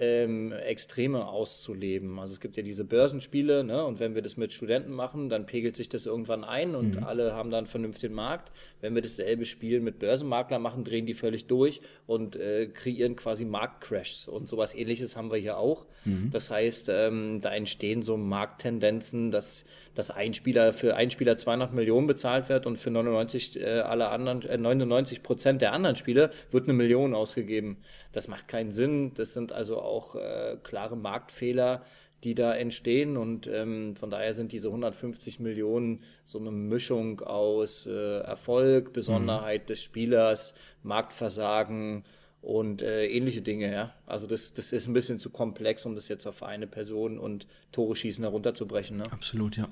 [0.00, 2.18] ähm, Extreme auszuleben.
[2.18, 3.84] Also es gibt ja diese Börsenspiele, ne?
[3.84, 7.04] und wenn wir das mit Studenten machen, dann pegelt sich das irgendwann ein und mhm.
[7.04, 8.50] alle haben dann vernünftigen Markt.
[8.80, 13.44] Wenn wir dasselbe Spiel mit Börsenmaklern machen, drehen die völlig durch und äh, kreieren quasi
[13.44, 14.26] Marktcrashs.
[14.26, 15.84] Und sowas ähnliches haben wir hier auch.
[16.06, 16.30] Mhm.
[16.32, 21.74] Das heißt, ähm, da entstehen so Markttendenzen, dass, dass ein Spieler für einen Spieler 200
[21.74, 26.30] Millionen bezahlt wird und für 99 äh, alle anderen, äh, 99 Prozent der anderen Spieler
[26.50, 27.76] wird eine Million ausgegeben.
[28.12, 29.12] Das macht keinen Sinn.
[29.14, 31.84] Das sind also auch äh, klare Marktfehler,
[32.24, 33.16] die da entstehen.
[33.16, 39.64] Und ähm, von daher sind diese 150 Millionen so eine Mischung aus äh, Erfolg, Besonderheit
[39.64, 39.66] mhm.
[39.66, 42.04] des Spielers, Marktversagen
[42.42, 43.72] und äh, ähnliche Dinge.
[43.72, 43.94] Ja?
[44.06, 47.46] Also das, das ist ein bisschen zu komplex, um das jetzt auf eine Person und
[47.72, 48.96] Tore schießen herunterzubrechen.
[48.96, 49.04] Ne?
[49.10, 49.68] Absolut, ja.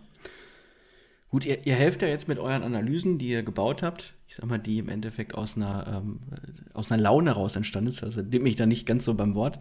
[1.31, 4.15] Gut, ihr, ihr helft ja jetzt mit euren Analysen, die ihr gebaut habt.
[4.27, 6.21] Ich sag mal, die im Endeffekt aus einer, ähm,
[6.73, 8.03] aus einer Laune raus entstanden ist.
[8.03, 9.61] Also nehme ich da nicht ganz so beim Wort.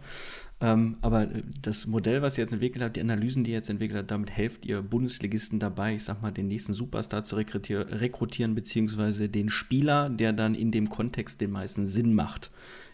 [0.60, 1.28] Ähm, aber
[1.60, 4.30] das Modell, was ihr jetzt entwickelt habt, die Analysen, die ihr jetzt entwickelt habt, damit
[4.30, 9.50] helft ihr Bundesligisten dabei, ich sag mal, den nächsten Superstar zu rekrutieren, rekrutieren beziehungsweise den
[9.50, 12.50] Spieler, der dann in dem Kontext den meisten Sinn macht.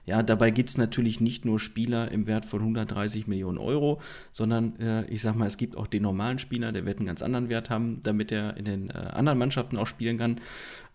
[0.07, 4.01] Ja, dabei gibt es natürlich nicht nur Spieler im Wert von 130 Millionen Euro,
[4.33, 7.23] sondern äh, ich sag mal, es gibt auch den normalen Spieler, der wird einen ganz
[7.23, 10.41] anderen Wert haben, damit er in den äh, anderen Mannschaften auch spielen kann.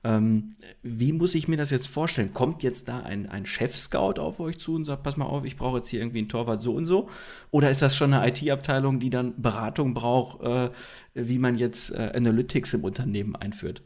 [0.03, 2.33] Ähm, wie muss ich mir das jetzt vorstellen?
[2.33, 5.57] Kommt jetzt da ein, ein Chef-Scout auf euch zu und sagt, pass mal auf, ich
[5.57, 7.09] brauche jetzt hier irgendwie einen Torwart so und so?
[7.51, 10.69] Oder ist das schon eine IT-Abteilung, die dann Beratung braucht, äh,
[11.15, 13.81] wie man jetzt äh, Analytics im Unternehmen einführt?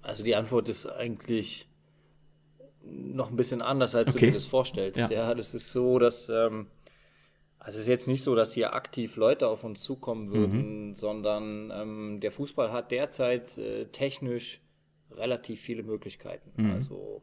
[0.00, 1.68] Also die Antwort ist eigentlich
[2.84, 4.18] noch ein bisschen anders, als okay.
[4.18, 4.98] du dir das vorstellst.
[4.98, 5.10] Ja.
[5.10, 6.66] ja, das ist so, dass ähm,
[7.64, 10.94] also es ist jetzt nicht so, dass hier aktiv Leute auf uns zukommen würden, mhm.
[10.96, 14.60] sondern ähm, der Fußball hat derzeit äh, technisch
[15.12, 16.50] relativ viele Möglichkeiten.
[16.56, 16.72] Mhm.
[16.72, 17.22] Also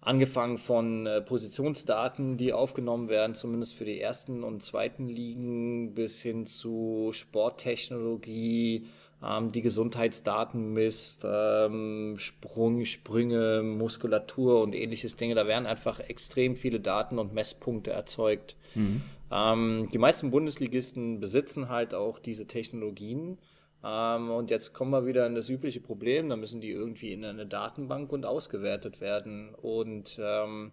[0.00, 6.20] angefangen von äh, Positionsdaten, die aufgenommen werden, zumindest für die ersten und zweiten Ligen, bis
[6.20, 8.86] hin zu Sporttechnologie,
[9.24, 15.34] ähm, die Gesundheitsdaten misst, ähm, Sprung, Sprünge, Muskulatur und ähnliches Dinge.
[15.34, 18.56] Da werden einfach extrem viele Daten und Messpunkte erzeugt.
[18.74, 19.02] Mhm.
[19.30, 23.38] Ähm, die meisten Bundesligisten besitzen halt auch diese Technologien.
[23.84, 27.24] Ähm, und jetzt kommen wir wieder in das übliche Problem, da müssen die irgendwie in
[27.24, 29.54] eine Datenbank und ausgewertet werden.
[29.54, 30.72] Und ähm,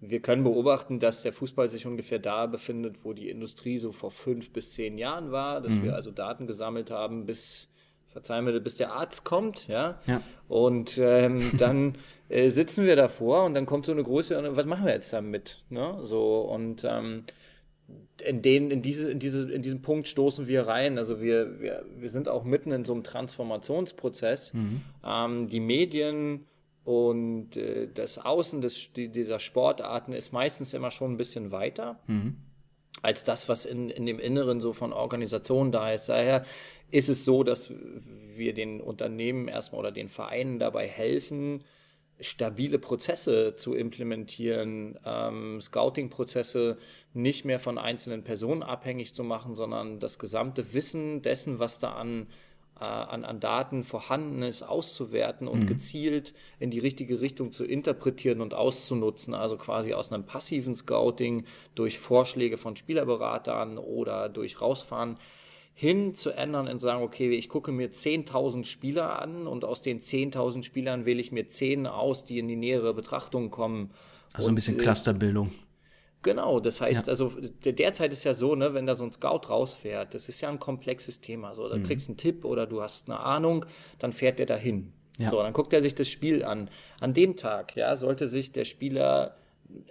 [0.00, 4.10] wir können beobachten, dass der Fußball sich ungefähr da befindet, wo die Industrie so vor
[4.10, 5.84] fünf bis zehn Jahren war, dass mhm.
[5.84, 7.69] wir also Daten gesammelt haben, bis,
[8.10, 9.98] verzeih mir, bis der Arzt kommt, ja.
[10.06, 10.22] ja.
[10.48, 11.96] Und ähm, dann
[12.28, 15.62] äh, sitzen wir davor und dann kommt so eine große, was machen wir jetzt damit?
[15.68, 15.98] Ne?
[16.02, 17.24] So, und ähm,
[18.24, 20.98] in, den, in, diese, in, diese, in diesen Punkt stoßen wir rein.
[20.98, 24.52] Also wir, wir, wir sind auch mitten in so einem Transformationsprozess.
[24.52, 24.82] Mhm.
[25.04, 26.46] Ähm, die Medien
[26.84, 32.00] und äh, das Außen des, die, dieser Sportarten ist meistens immer schon ein bisschen weiter.
[32.06, 32.36] Mhm.
[33.02, 36.08] Als das, was in, in dem Inneren so von Organisationen da ist.
[36.08, 36.44] Daher
[36.90, 37.72] ist es so, dass
[38.36, 41.62] wir den Unternehmen erstmal oder den Vereinen dabei helfen,
[42.20, 46.78] stabile Prozesse zu implementieren, ähm, Scouting-Prozesse
[47.14, 51.92] nicht mehr von einzelnen Personen abhängig zu machen, sondern das gesamte Wissen dessen, was da
[51.94, 52.26] an,
[52.78, 55.66] äh, an, an Daten vorhanden ist, auszuwerten und mhm.
[55.66, 59.32] gezielt in die richtige Richtung zu interpretieren und auszunutzen.
[59.32, 65.18] Also quasi aus einem passiven Scouting durch Vorschläge von Spielerberatern oder durch Rausfahren
[65.80, 70.00] hin zu ändern und sagen, okay, ich gucke mir 10.000 Spieler an und aus den
[70.00, 73.90] 10.000 Spielern wähle ich mir 10 aus, die in die nähere Betrachtung kommen.
[74.34, 75.52] Also und, ein bisschen äh, Clusterbildung.
[76.20, 77.10] Genau, das heißt, ja.
[77.10, 77.32] also
[77.64, 80.58] derzeit ist ja so, ne, wenn da so ein Scout rausfährt, das ist ja ein
[80.58, 81.54] komplexes Thema.
[81.54, 81.84] So, da mhm.
[81.84, 83.64] kriegst du einen Tipp oder du hast eine Ahnung,
[83.98, 84.92] dann fährt der dahin.
[85.16, 85.30] Ja.
[85.30, 86.68] So, dann guckt er sich das Spiel an.
[87.00, 89.34] An dem Tag, ja, sollte sich der Spieler,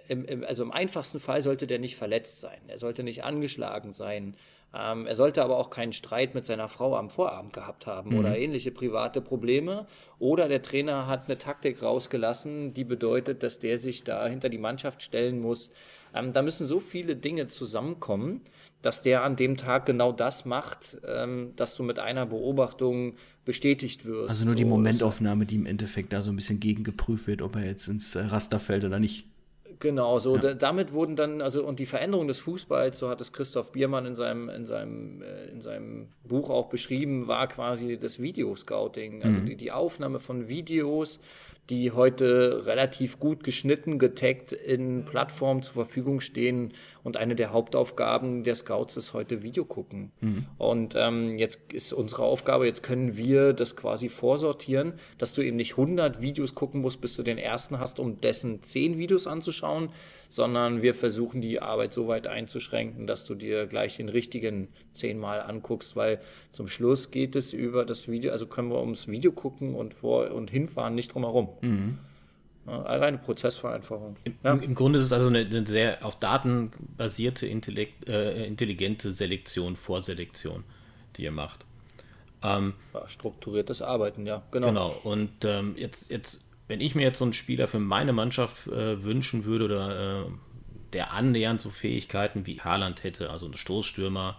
[0.06, 3.92] im, im, also im einfachsten Fall sollte der nicht verletzt sein, er sollte nicht angeschlagen
[3.92, 4.36] sein,
[4.72, 8.18] ähm, er sollte aber auch keinen Streit mit seiner Frau am Vorabend gehabt haben mhm.
[8.18, 9.86] oder ähnliche private Probleme.
[10.18, 14.58] Oder der Trainer hat eine Taktik rausgelassen, die bedeutet, dass der sich da hinter die
[14.58, 15.70] Mannschaft stellen muss.
[16.14, 18.42] Ähm, da müssen so viele Dinge zusammenkommen,
[18.82, 24.04] dass der an dem Tag genau das macht, ähm, dass du mit einer Beobachtung bestätigt
[24.04, 24.30] wirst.
[24.30, 27.64] Also nur die Momentaufnahme, die im Endeffekt da so ein bisschen gegengeprüft wird, ob er
[27.64, 29.26] jetzt ins Raster fällt oder nicht.
[29.80, 30.52] Genau, so ja.
[30.52, 34.14] damit wurden dann, also und die Veränderung des Fußballs, so hat es Christoph Biermann in
[34.14, 39.46] seinem, in seinem, äh, in seinem Buch auch beschrieben, war quasi das Videoscouting, also mhm.
[39.46, 41.18] die, die Aufnahme von Videos
[41.70, 46.74] die heute relativ gut geschnitten, getaggt in Plattformen zur Verfügung stehen.
[47.04, 50.10] Und eine der Hauptaufgaben der Scouts ist heute Video gucken.
[50.20, 50.46] Mhm.
[50.58, 55.56] Und ähm, jetzt ist unsere Aufgabe, jetzt können wir das quasi vorsortieren, dass du eben
[55.56, 59.90] nicht 100 Videos gucken musst, bis du den ersten hast, um dessen 10 Videos anzuschauen,
[60.30, 65.42] sondern wir versuchen die Arbeit so weit einzuschränken, dass du dir gleich den richtigen zehnmal
[65.42, 69.74] anguckst, weil zum Schluss geht es über das Video, also können wir ums Video gucken
[69.74, 71.48] und vor und hinfahren nicht drum herum.
[71.60, 71.98] Mhm.
[72.66, 74.16] Reine Prozessvereinfachung.
[74.22, 74.52] Im, ja.
[74.52, 79.74] Im, Grunde ist es also eine, eine sehr auf Daten basierte Intellekt, äh, intelligente Selektion,
[79.74, 80.62] Vorselektion,
[81.16, 81.66] die ihr macht.
[82.44, 82.74] Ähm,
[83.06, 84.68] strukturiertes Arbeiten, ja, genau.
[84.68, 88.68] Genau, und ähm, jetzt, jetzt wenn ich mir jetzt so einen Spieler für meine Mannschaft
[88.68, 90.30] äh, wünschen würde oder äh,
[90.92, 94.38] der annähernd so Fähigkeiten wie Haaland hätte, also ein Stoßstürmer,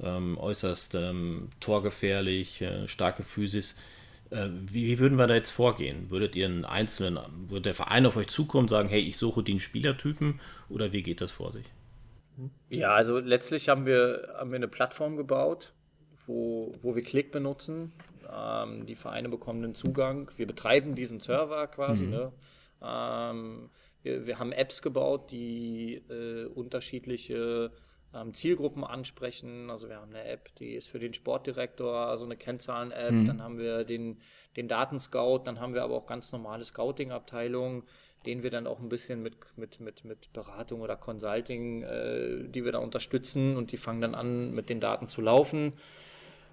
[0.00, 3.76] ähm, äußerst ähm, torgefährlich, äh, starke Physis,
[4.30, 6.08] äh, wie, wie, würden wir da jetzt vorgehen?
[6.08, 7.18] Würdet ihr einen einzelnen,
[7.48, 11.02] würde der Verein auf euch zukommen und sagen, hey, ich suche den Spielertypen oder wie
[11.02, 11.66] geht das vor sich?
[12.70, 15.72] Ja, also letztlich haben wir, haben wir eine Plattform gebaut,
[16.26, 17.90] wo, wo wir Klick benutzen.
[18.32, 20.30] Ähm, die Vereine bekommen einen Zugang.
[20.36, 22.04] Wir betreiben diesen Server quasi.
[22.04, 22.10] Mhm.
[22.10, 22.32] Ne?
[22.82, 23.70] Ähm,
[24.02, 27.70] wir, wir, haben Apps gebaut, die äh, unterschiedliche
[28.14, 29.70] ähm, Zielgruppen ansprechen.
[29.70, 33.12] Also wir haben eine App, die ist für den Sportdirektor, also eine Kennzahlen-App.
[33.12, 33.26] Mhm.
[33.26, 34.20] Dann haben wir den,
[34.56, 35.42] den Datenscout.
[35.44, 37.84] Dann haben wir aber auch ganz normale Scouting-Abteilungen
[38.24, 42.64] den wir dann auch ein bisschen mit, mit, mit, mit Beratung oder Consulting, äh, die
[42.64, 45.72] wir da unterstützen und die fangen dann an, mit den Daten zu laufen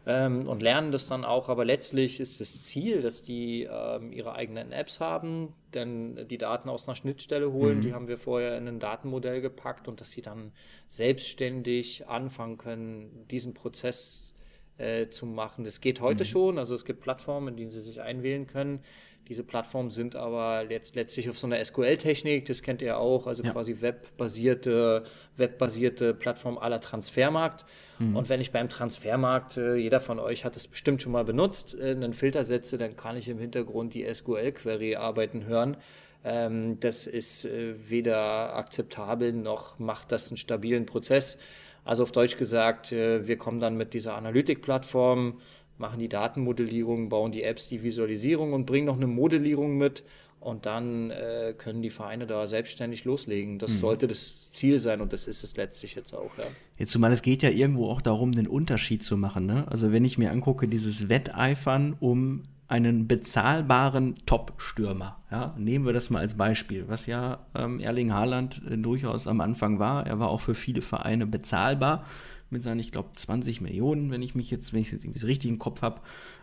[0.09, 1.49] ähm, und lernen das dann auch.
[1.49, 6.67] Aber letztlich ist das Ziel, dass die ähm, ihre eigenen Apps haben, denn die Daten
[6.67, 7.81] aus einer Schnittstelle holen, mhm.
[7.81, 10.51] die haben wir vorher in ein Datenmodell gepackt und dass sie dann
[10.87, 14.33] selbstständig anfangen können, diesen Prozess
[14.79, 15.63] äh, zu machen.
[15.63, 16.27] Das geht heute mhm.
[16.27, 18.81] schon, also es gibt Plattformen, in denen sie sich einwählen können.
[19.29, 23.43] Diese Plattformen sind aber letzt, letztlich auf so einer SQL-Technik, das kennt ihr auch, also
[23.43, 23.51] ja.
[23.51, 25.03] quasi webbasierte,
[25.37, 27.63] webbasierte Plattform aller Transfermarkt.
[27.99, 28.15] Mhm.
[28.15, 31.75] Und wenn ich beim Transfermarkt, äh, jeder von euch hat es bestimmt schon mal benutzt,
[31.79, 35.77] äh, einen Filter setze, dann kann ich im Hintergrund die SQL-Query arbeiten hören.
[36.23, 41.37] Ähm, das ist äh, weder akzeptabel noch macht das einen stabilen Prozess.
[41.85, 45.39] Also auf Deutsch gesagt, wir kommen dann mit dieser Analytik-Plattform
[45.79, 50.03] machen die Datenmodellierung, bauen die Apps, die Visualisierung und bringen noch eine Modellierung mit.
[50.41, 53.59] Und dann äh, können die Vereine da selbstständig loslegen.
[53.59, 53.77] Das mhm.
[53.77, 56.31] sollte das Ziel sein und das ist es letztlich jetzt auch.
[56.37, 56.45] Ja.
[56.77, 59.45] Jetzt zumal es geht ja irgendwo auch darum, den Unterschied zu machen.
[59.45, 59.65] Ne?
[59.67, 65.17] Also wenn ich mir angucke, dieses Wetteifern um einen bezahlbaren Top-Stürmer.
[65.31, 69.41] Ja, nehmen wir das mal als Beispiel, was ja ähm, Erling Haaland äh, durchaus am
[69.41, 70.05] Anfang war.
[70.05, 72.05] Er war auch für viele Vereine bezahlbar
[72.51, 75.59] mit seinen, ich glaube, 20 Millionen, wenn ich mich jetzt, wenn ich jetzt richtig im
[75.59, 76.01] Kopf habe.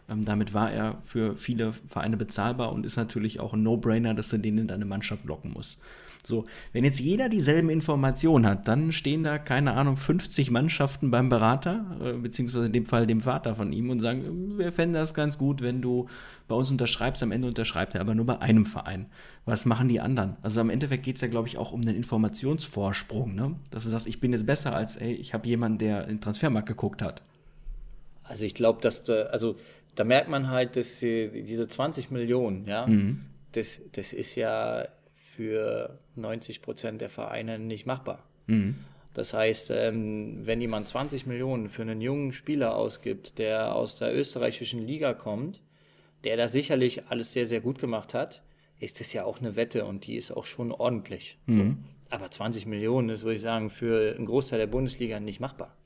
[0.08, 4.28] Ähm, damit war er für viele Vereine bezahlbar und ist natürlich auch ein No-Brainer, dass
[4.28, 5.78] du den in deine Mannschaft locken musst.
[6.26, 11.28] So, wenn jetzt jeder dieselben Informationen hat, dann stehen da, keine Ahnung, 50 Mannschaften beim
[11.28, 15.14] Berater, äh, beziehungsweise in dem Fall dem Vater von ihm und sagen, wir fänden das
[15.14, 16.08] ganz gut, wenn du
[16.48, 17.22] bei uns unterschreibst.
[17.22, 19.06] Am Ende unterschreibt er aber nur bei einem Verein.
[19.44, 20.36] Was machen die anderen?
[20.42, 23.54] Also am Endeffekt geht es ja, glaube ich, auch um den Informationsvorsprung, ne?
[23.70, 26.20] Dass du sagst, ich bin jetzt besser als, ey, ich habe jemanden, der in den
[26.20, 27.22] Transfermarkt geguckt hat.
[28.24, 29.54] Also ich glaube, dass du, also
[29.94, 33.26] da merkt man halt, dass die, diese 20 Millionen, ja, mhm.
[33.52, 34.86] das, das ist ja
[35.36, 38.24] für 90 Prozent der Vereine nicht machbar.
[38.46, 38.76] Mhm.
[39.12, 44.14] Das heißt, ähm, wenn jemand 20 Millionen für einen jungen Spieler ausgibt, der aus der
[44.14, 45.62] österreichischen Liga kommt,
[46.24, 48.42] der da sicherlich alles sehr, sehr gut gemacht hat,
[48.78, 51.38] ist das ja auch eine Wette und die ist auch schon ordentlich.
[51.46, 51.78] Mhm.
[51.80, 52.16] So.
[52.16, 55.76] Aber 20 Millionen ist, würde ich sagen, für einen Großteil der Bundesliga nicht machbar.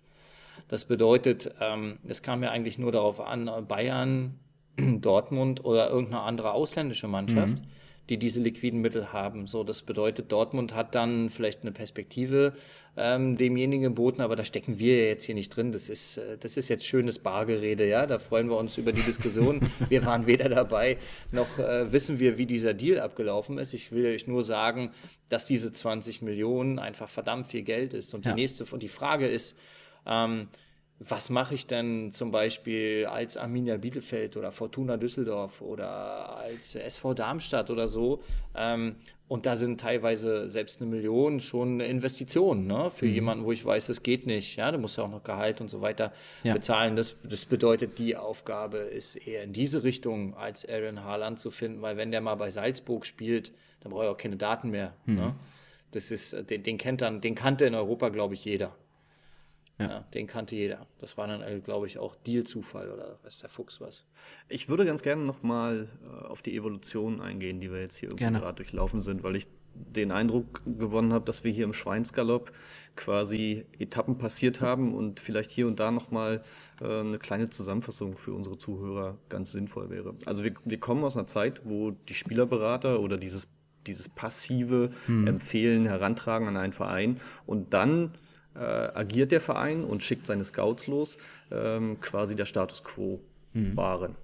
[0.69, 4.39] Das bedeutet, ähm, es kam ja eigentlich nur darauf an, Bayern,
[4.77, 7.59] Dortmund oder irgendeine andere ausländische Mannschaft.
[7.59, 7.67] Mhm
[8.09, 9.47] die diese liquiden Mittel haben.
[9.47, 12.55] So, das bedeutet, Dortmund hat dann vielleicht eine Perspektive
[12.97, 15.71] ähm, demjenigen geboten, aber da stecken wir jetzt hier nicht drin.
[15.71, 18.07] Das ist, äh, das ist jetzt schönes Bargerede, ja.
[18.07, 19.61] Da freuen wir uns über die Diskussion.
[19.89, 20.99] wir waren weder dabei,
[21.31, 23.75] noch äh, wissen wir, wie dieser Deal abgelaufen ist.
[23.75, 24.91] Ich will euch nur sagen,
[25.29, 28.13] dass diese 20 Millionen einfach verdammt viel Geld ist.
[28.13, 28.35] Und die ja.
[28.35, 29.57] nächste, und die Frage ist,
[30.07, 30.49] ähm,
[31.03, 37.15] was mache ich denn zum Beispiel als Arminia Bielefeld oder Fortuna Düsseldorf oder als SV
[37.15, 38.23] Darmstadt oder so?
[38.55, 42.91] Ähm, und da sind teilweise selbst eine Million schon eine Investition ne?
[42.91, 43.15] für mhm.
[43.15, 44.57] jemanden, wo ich weiß, es geht nicht.
[44.57, 46.53] Ja, du musst ja auch noch Gehalt und so weiter ja.
[46.53, 46.97] bezahlen.
[46.97, 51.81] Das, das bedeutet, die Aufgabe ist eher in diese Richtung, als Aaron Haaland zu finden,
[51.81, 54.95] weil wenn der mal bei Salzburg spielt, dann brauche ich auch keine Daten mehr.
[55.07, 55.15] Mhm.
[55.15, 55.35] Ne?
[55.93, 58.77] Das ist, den, den kennt dann, den kannte in Europa, glaube ich, jeder.
[59.81, 59.89] Ja.
[59.89, 60.01] ja.
[60.15, 60.87] den kannte jeder.
[60.99, 64.05] Das war dann, äh, glaube ich, auch Deal-Zufall oder weiß der Fuchs was.
[64.49, 68.39] Ich würde ganz gerne nochmal äh, auf die Evolution eingehen, die wir jetzt hier irgendwie
[68.39, 72.53] gerade durchlaufen sind, weil ich den Eindruck gewonnen habe, dass wir hier im Schweinsgalopp
[72.97, 76.43] quasi Etappen passiert haben und vielleicht hier und da nochmal
[76.81, 80.15] äh, eine kleine Zusammenfassung für unsere Zuhörer ganz sinnvoll wäre.
[80.27, 83.49] Also wir, wir kommen aus einer Zeit, wo die Spielerberater oder dieses,
[83.87, 85.27] dieses passive hm.
[85.27, 87.17] Empfehlen, Herantragen an einen Verein
[87.47, 88.13] und dann
[88.55, 91.19] äh, agiert der Verein und schickt seine Scouts los,
[91.51, 93.21] ähm, quasi der Status quo
[93.53, 93.77] mhm.
[93.77, 94.17] waren.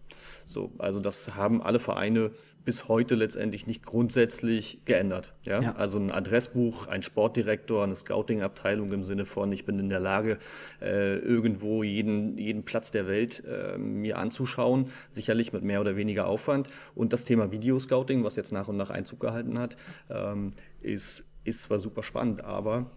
[0.45, 2.31] So, also das haben alle Vereine
[2.65, 5.35] bis heute letztendlich nicht grundsätzlich geändert.
[5.43, 5.61] Ja?
[5.61, 5.77] ja?
[5.77, 10.39] Also ein Adressbuch, ein Sportdirektor, eine Scouting-Abteilung im Sinne von, ich bin in der Lage,
[10.83, 16.27] äh, irgendwo jeden, jeden Platz der Welt äh, mir anzuschauen, sicherlich mit mehr oder weniger
[16.27, 16.69] Aufwand.
[16.95, 19.77] Und das Thema Videoscouting, was jetzt nach und nach Einzug gehalten hat,
[20.11, 22.91] ähm, ist, ist zwar super spannend, aber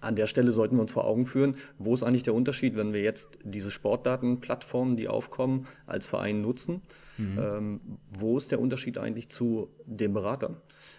[0.00, 2.92] an der Stelle sollten wir uns vor Augen führen, wo ist eigentlich der Unterschied, wenn
[2.92, 6.82] wir jetzt diese Sportdatenplattformen, die aufkommen, als Verein nutzen.
[7.16, 7.38] Mhm.
[7.38, 7.80] Ähm,
[8.10, 10.56] wo ist der Unterschied eigentlich zu den Beratern?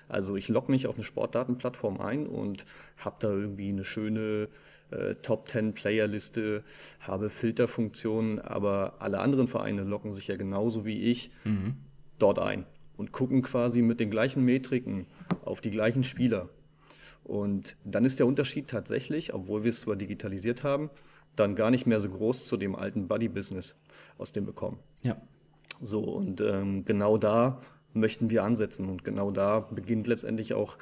[0.07, 2.65] Also ich logge mich auf eine Sportdatenplattform ein und
[2.97, 4.49] habe da irgendwie eine schöne
[4.91, 6.63] äh, Top 10 Playerliste,
[6.99, 11.77] habe Filterfunktionen, aber alle anderen Vereine loggen sich ja genauso wie ich mhm.
[12.17, 12.65] dort ein
[12.97, 15.05] und gucken quasi mit den gleichen Metriken
[15.45, 16.49] auf die gleichen Spieler.
[17.29, 20.89] Und dann ist der Unterschied tatsächlich, obwohl wir es zwar digitalisiert haben,
[21.35, 23.75] dann gar nicht mehr so groß zu dem alten Buddy-Business,
[24.17, 24.79] aus dem wir kommen.
[25.03, 25.15] Ja.
[25.79, 27.61] So, und ähm, genau da
[27.93, 28.89] möchten wir ansetzen.
[28.89, 30.79] Und genau da beginnt letztendlich auch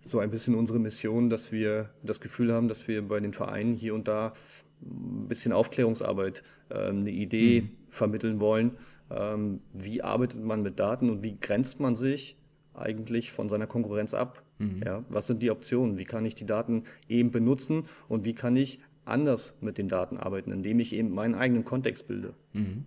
[0.00, 3.76] so ein bisschen unsere Mission, dass wir das Gefühl haben, dass wir bei den Vereinen
[3.76, 4.32] hier und da
[4.80, 7.70] ein bisschen Aufklärungsarbeit, äh, eine Idee mhm.
[7.90, 8.78] vermitteln wollen.
[9.10, 12.38] Ähm, wie arbeitet man mit Daten und wie grenzt man sich
[12.72, 14.42] eigentlich von seiner Konkurrenz ab?
[14.62, 14.82] Mhm.
[14.84, 15.98] Ja, was sind die Optionen?
[15.98, 20.16] Wie kann ich die Daten eben benutzen und wie kann ich anders mit den Daten
[20.16, 22.34] arbeiten, indem ich eben meinen eigenen Kontext bilde?
[22.52, 22.84] Mhm.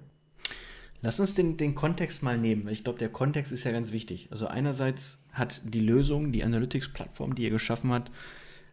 [1.01, 3.91] Lass uns den, den Kontext mal nehmen, weil ich glaube, der Kontext ist ja ganz
[3.91, 4.29] wichtig.
[4.31, 8.11] Also einerseits hat die Lösung, die Analytics-Plattform, die ihr geschaffen habt,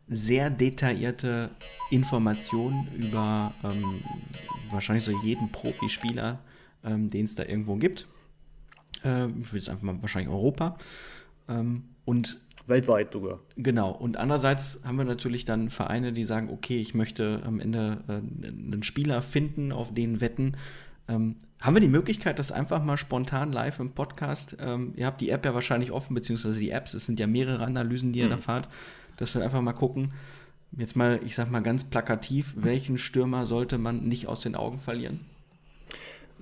[0.09, 1.51] sehr detaillierte
[1.91, 4.03] Informationen über ähm,
[4.71, 6.41] wahrscheinlich so jeden Profispieler,
[6.85, 8.07] ähm, den es da irgendwo gibt.
[9.05, 10.79] Äh, ich will jetzt einfach mal wahrscheinlich Europa.
[11.49, 13.41] Ähm, und Weltweit sogar.
[13.57, 13.91] Genau.
[13.91, 18.13] Und andererseits haben wir natürlich dann Vereine, die sagen, okay, ich möchte am Ende äh,
[18.13, 20.57] einen Spieler finden, auf den wetten.
[21.09, 25.21] Ähm, haben wir die Möglichkeit, das einfach mal spontan live im Podcast, ähm, ihr habt
[25.21, 28.27] die App ja wahrscheinlich offen, beziehungsweise die Apps, es sind ja mehrere Analysen, die ihr
[28.27, 28.31] mhm.
[28.31, 28.69] da fahrt,
[29.17, 30.13] dass wir einfach mal gucken,
[30.77, 34.79] jetzt mal, ich sag mal ganz plakativ, welchen Stürmer sollte man nicht aus den Augen
[34.79, 35.21] verlieren?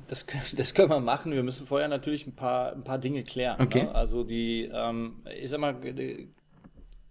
[0.09, 1.33] Das, das können wir machen.
[1.33, 3.61] Wir müssen vorher natürlich ein paar, ein paar Dinge klären.
[3.61, 3.85] Okay.
[3.85, 3.95] Ne?
[3.95, 5.77] Also die, ähm, ich sag mal,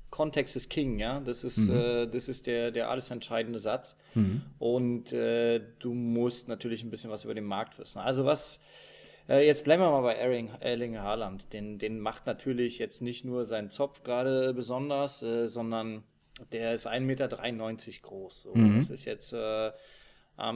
[0.09, 1.19] Kontext ist King, ja.
[1.19, 1.75] Das ist, mhm.
[1.75, 3.95] äh, das ist der, der alles entscheidende Satz.
[4.15, 4.41] Mhm.
[4.57, 7.99] Und äh, du musst natürlich ein bisschen was über den Markt wissen.
[7.99, 8.59] Also was,
[9.27, 11.53] äh, jetzt bleiben wir mal bei Erling, Erling Haaland.
[11.53, 16.03] Den, den macht natürlich jetzt nicht nur sein Zopf gerade besonders, äh, sondern
[16.51, 17.27] der ist 1,93 Meter
[18.01, 18.41] groß.
[18.41, 18.55] So.
[18.55, 18.79] Mhm.
[18.79, 19.71] Das ist jetzt äh,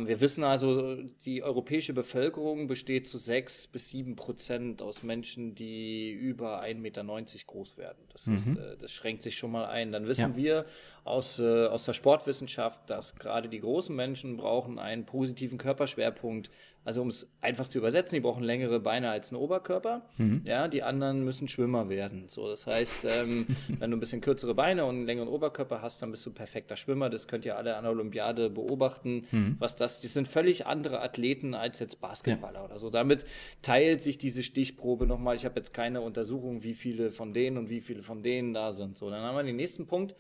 [0.08, 6.10] wir wissen also, die europäische Bevölkerung besteht zu sechs bis sieben Prozent aus Menschen, die
[6.12, 7.04] über 1,90 Meter
[7.46, 7.98] groß werden.
[8.14, 8.36] Das, mhm.
[8.36, 9.92] ist, äh, das, schränkt sich schon mal ein.
[9.92, 10.38] Dann wissen ja.
[10.38, 10.66] wir
[11.04, 16.50] aus, äh, aus der Sportwissenschaft, dass gerade die großen Menschen brauchen einen positiven Körperschwerpunkt
[16.86, 20.02] also um es einfach zu übersetzen, die brauchen längere Beine als ein Oberkörper.
[20.18, 20.42] Mhm.
[20.44, 22.26] Ja, die anderen müssen Schwimmer werden.
[22.28, 23.48] So, das heißt, ähm,
[23.80, 26.76] wenn du ein bisschen kürzere Beine und einen längeren Oberkörper hast, dann bist du perfekter
[26.76, 27.10] Schwimmer.
[27.10, 29.28] Das könnt ihr alle an der Olympiade beobachten.
[29.32, 29.56] Mhm.
[29.60, 32.66] Was das, die sind völlig andere Athleten als jetzt Basketballer ja.
[32.66, 32.90] oder so.
[32.90, 33.26] Damit
[33.62, 35.36] teilt sich diese Stichprobe nochmal.
[35.36, 38.74] Ich habe jetzt keine Untersuchung, wie viele von denen und wie viele von denen da
[38.74, 38.98] sind.
[38.98, 40.16] So, dann haben wir den nächsten Punkt.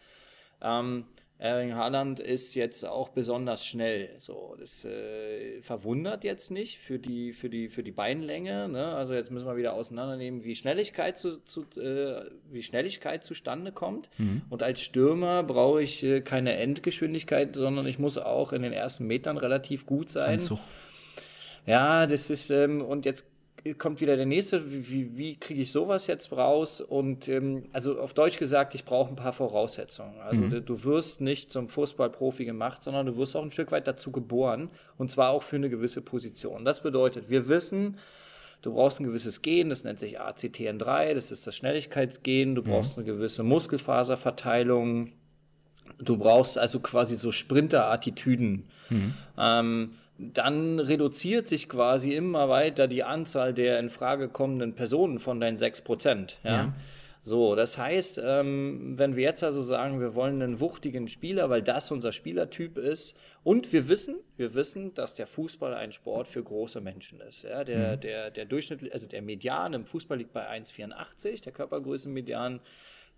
[0.61, 1.05] Ähm,
[1.39, 4.11] Erling Haaland ist jetzt auch besonders schnell.
[4.17, 8.69] So, das äh, verwundert jetzt nicht für die, für die, für die Beinlänge.
[8.69, 8.85] Ne?
[8.85, 14.09] Also jetzt müssen wir wieder auseinandernehmen, wie Schnelligkeit, zu, zu äh, wie Schnelligkeit zustande kommt.
[14.17, 14.43] Mhm.
[14.49, 19.05] Und als Stürmer brauche ich äh, keine Endgeschwindigkeit, sondern ich muss auch in den ersten
[19.05, 20.35] Metern relativ gut sein.
[20.35, 20.59] Anzug.
[21.65, 23.32] Ja, das ist, ähm, und jetzt
[23.77, 26.81] kommt wieder der nächste, wie, wie kriege ich sowas jetzt raus?
[26.81, 30.19] Und ähm, also auf Deutsch gesagt, ich brauche ein paar Voraussetzungen.
[30.19, 30.49] Also mhm.
[30.49, 34.11] du, du, wirst nicht zum Fußballprofi gemacht, sondern du wirst auch ein Stück weit dazu
[34.11, 36.65] geboren und zwar auch für eine gewisse Position.
[36.65, 37.97] Das bedeutet, wir wissen,
[38.61, 42.65] du brauchst ein gewisses Gen, das nennt sich ACTN3, das ist das Schnelligkeitsgen, du mhm.
[42.65, 45.13] brauchst eine gewisse Muskelfaserverteilung,
[45.99, 48.65] du brauchst also quasi so Sprinter-Attitüden.
[48.89, 49.13] Mhm.
[49.37, 55.39] Ähm, dann reduziert sich quasi immer weiter die Anzahl der in Frage kommenden Personen von
[55.39, 56.35] deinen 6%.
[56.43, 56.51] Ja.
[56.51, 56.73] ja.
[57.25, 61.61] So, das heißt, ähm, wenn wir jetzt also sagen, wir wollen einen wuchtigen Spieler, weil
[61.61, 66.43] das unser Spielertyp ist, und wir wissen, wir wissen, dass der Fußball ein Sport für
[66.43, 67.43] große Menschen ist.
[67.43, 68.01] Ja, der, mhm.
[68.01, 72.59] der, der Durchschnitt, also der Median im Fußball liegt bei 1,84, der Körpergrößenmedian.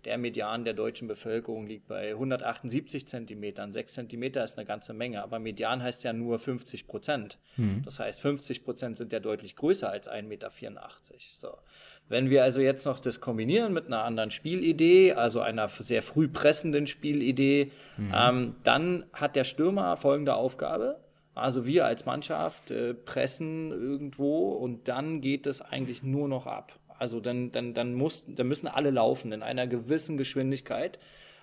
[0.06, 3.72] Der Median der deutschen Bevölkerung liegt bei 178 Zentimetern.
[3.72, 7.38] 6 Zentimeter ist eine ganze Menge, aber Median heißt ja nur 50 Prozent.
[7.56, 7.82] Mhm.
[7.84, 10.52] Das heißt, 50 Prozent sind ja deutlich größer als 1,84 Meter.
[11.40, 11.48] So.
[12.08, 16.28] Wenn wir also jetzt noch das kombinieren mit einer anderen Spielidee, also einer sehr früh
[16.28, 18.12] pressenden Spielidee, mhm.
[18.14, 21.00] ähm, dann hat der Stürmer folgende Aufgabe.
[21.34, 26.78] Also wir als Mannschaft äh, pressen irgendwo und dann geht es eigentlich nur noch ab.
[26.98, 30.98] Also dann, dann, dann, muss, dann müssen alle laufen in einer gewissen Geschwindigkeit.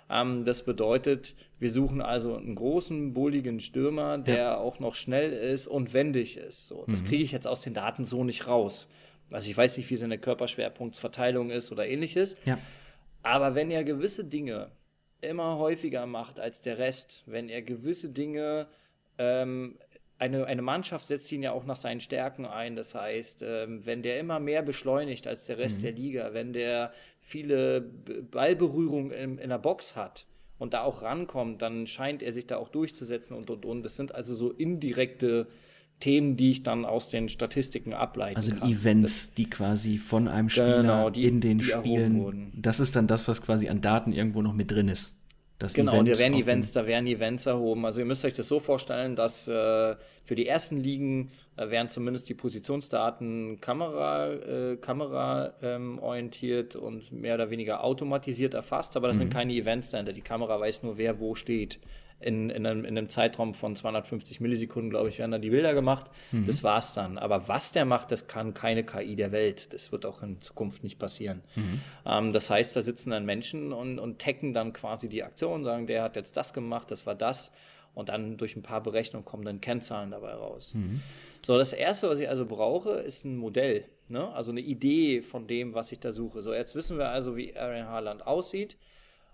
[0.10, 4.58] Ähm, das bedeutet, wir suchen also einen großen, bulligen Stürmer, der ja.
[4.58, 6.68] auch noch schnell ist und wendig ist.
[6.68, 7.08] So, das mhm.
[7.08, 8.88] kriege ich jetzt aus den Daten so nicht raus.
[9.32, 12.36] Also ich weiß nicht, wie seine Körperschwerpunktsverteilung ist oder ähnliches.
[12.46, 12.58] Ja.
[13.24, 14.72] Aber wenn er gewisse Dinge
[15.22, 18.68] immer häufiger macht als der Rest, wenn er gewisse Dinge
[19.18, 19.78] ähm,
[20.19, 22.76] eine, eine Mannschaft setzt ihn ja auch nach seinen Stärken ein.
[22.76, 25.84] Das heißt, ähm, wenn der immer mehr beschleunigt als der Rest mhm.
[25.84, 30.26] der Liga, wenn der viele Ballberührungen in, in der Box hat
[30.60, 33.84] und da auch rankommt, dann scheint er sich da auch durchzusetzen und und und.
[33.84, 35.47] Das sind also so indirekte
[35.99, 38.62] Themen, die ich dann aus den Statistiken ableiten also kann.
[38.62, 42.95] Also Events, das, die quasi von einem Spieler genau, die, in den Spielen, das ist
[42.95, 45.15] dann das, was quasi an Daten irgendwo noch mit drin ist.
[45.60, 47.86] Das genau, Event da werden Events, da werden Events erhoben.
[47.86, 51.89] Also ihr müsst euch das so vorstellen, dass äh, für die ersten Ligen äh, werden
[51.89, 59.08] zumindest die Positionsdaten Kamera, äh, Kamera ähm, orientiert und mehr oder weniger automatisiert erfasst, aber
[59.08, 59.22] das mhm.
[59.22, 60.13] sind keine Events dahinter.
[60.13, 61.80] Die Kamera weiß nur, wer wo steht
[62.24, 65.74] in, in, einem, in einem Zeitraum von 250 Millisekunden, glaube ich, werden dann die Bilder
[65.74, 66.10] gemacht.
[66.32, 66.46] Mhm.
[66.46, 67.18] Das war's dann.
[67.18, 69.74] Aber was der macht, das kann keine KI der Welt.
[69.74, 71.41] Das wird auch in Zukunft nicht passieren.
[71.56, 71.82] Mhm.
[72.06, 75.88] Ähm, das heißt, da sitzen dann Menschen und, und taggen dann quasi die Aktion, sagen,
[75.88, 77.52] der hat jetzt das gemacht, das war das.
[77.93, 80.74] Und dann durch ein paar Berechnungen kommen dann Kennzahlen dabei raus.
[80.74, 81.02] Mhm.
[81.45, 83.86] So, das erste, was ich also brauche, ist ein Modell.
[84.08, 84.34] Ne?
[84.34, 86.41] Also eine Idee von dem, was ich da suche.
[86.41, 88.78] So, jetzt wissen wir also, wie Aaron Haaland aussieht.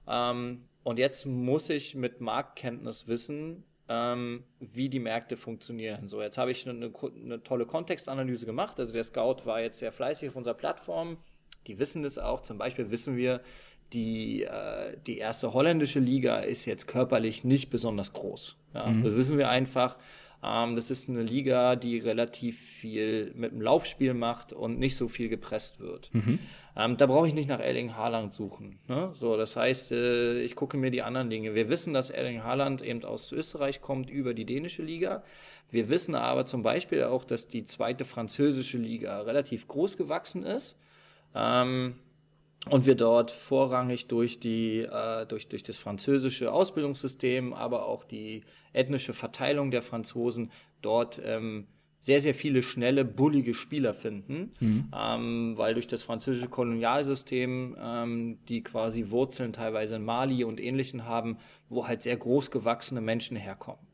[0.08, 6.08] Ähm, und jetzt muss ich mit Marktkenntnis wissen, ähm, wie die Märkte funktionieren.
[6.08, 8.80] So, jetzt habe ich eine, eine, tolle Kontextanalyse gemacht.
[8.80, 11.18] Also der Scout war jetzt sehr fleißig auf unserer Plattform.
[11.68, 12.42] Die wissen das auch.
[12.42, 13.42] Zum Beispiel wissen wir,
[13.94, 18.58] die, äh, die erste holländische Liga ist jetzt körperlich nicht besonders groß.
[18.74, 18.88] Ja?
[18.88, 19.04] Mhm.
[19.04, 19.96] Das wissen wir einfach.
[20.44, 25.08] Ähm, das ist eine Liga, die relativ viel mit dem Laufspiel macht und nicht so
[25.08, 26.10] viel gepresst wird.
[26.14, 26.40] Mhm.
[26.76, 28.80] Ähm, da brauche ich nicht nach Erling Haaland suchen.
[28.88, 29.12] Ne?
[29.20, 31.56] So, das heißt, äh, ich gucke mir die anderen Dinge.
[31.56, 35.24] Wir wissen, dass Erling Haaland eben aus Österreich kommt über die dänische Liga.
[35.72, 40.78] Wir wissen aber zum Beispiel auch, dass die zweite französische Liga relativ groß gewachsen ist.
[41.36, 41.96] Ähm,
[42.68, 48.44] und wir dort vorrangig durch, die, äh, durch, durch das französische Ausbildungssystem, aber auch die
[48.74, 50.52] ethnische Verteilung der Franzosen
[50.82, 51.68] dort ähm,
[52.02, 54.54] sehr, sehr viele schnelle, bullige Spieler finden,
[54.98, 61.06] ähm, weil durch das französische Kolonialsystem, ähm, die quasi Wurzeln teilweise in Mali und Ähnlichen
[61.06, 61.38] haben,
[61.68, 63.86] wo halt sehr groß gewachsene Menschen herkommen.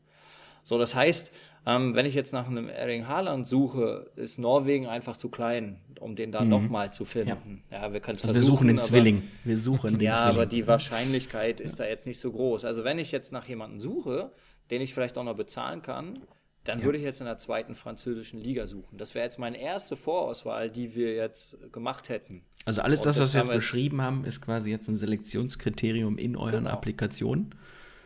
[0.62, 1.32] So, das heißt,
[1.66, 6.14] ähm, wenn ich jetzt nach einem Erling Haaland suche, ist Norwegen einfach zu klein, um
[6.16, 7.62] den da nochmal zu finden.
[7.70, 9.22] Ja, wir können es Also wir suchen den aber- Zwilling.
[9.44, 10.30] Wir suchen den ja, Zwilling.
[10.34, 12.64] aber die Wahrscheinlichkeit ist da jetzt nicht so groß.
[12.64, 14.30] Also wenn ich jetzt nach jemandem suche,
[14.70, 16.20] den ich vielleicht auch noch bezahlen kann,
[16.64, 18.98] dann würde ich jetzt in der zweiten französischen Liga suchen.
[18.98, 22.42] Das wäre jetzt meine erste Vorauswahl, die wir jetzt gemacht hätten.
[22.64, 26.34] also alles das, das was wir jetzt beschrieben haben, ist quasi jetzt ein Selektionskriterium in
[26.36, 26.70] euren Genau.
[26.70, 27.54] Applikationen.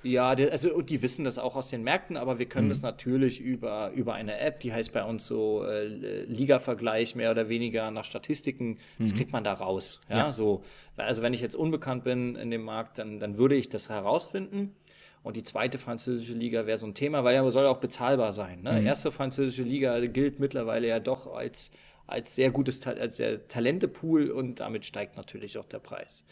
[0.02, 2.50] Ja, also und die wissen das auch aus den Märkten, aber wir Mhm.
[2.50, 5.86] können das natürlich über, über eine App, die heißt bei uns so äh,
[6.24, 10.00] Liga-Vergleich, mehr oder weniger nach Statistiken, das kriegt man da raus.
[10.08, 10.20] Ja, Mhm.
[10.20, 10.32] Ja.
[10.32, 10.62] so.
[10.96, 14.74] Also wenn ich jetzt unbekannt bin in dem Markt, dann, dann würde ich das herausfinden.
[15.22, 18.62] Und die zweite französische Liga wäre so ein Thema, weil ja soll auch bezahlbar sein.
[18.62, 18.82] Ne?
[18.82, 21.70] Erste französische Liga gilt mittlerweile ja doch als,
[22.06, 26.24] als sehr gutes als sehr Talentepool und damit steigt natürlich auch der Preis.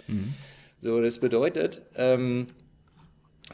[0.79, 2.47] So, das bedeutet, ähm,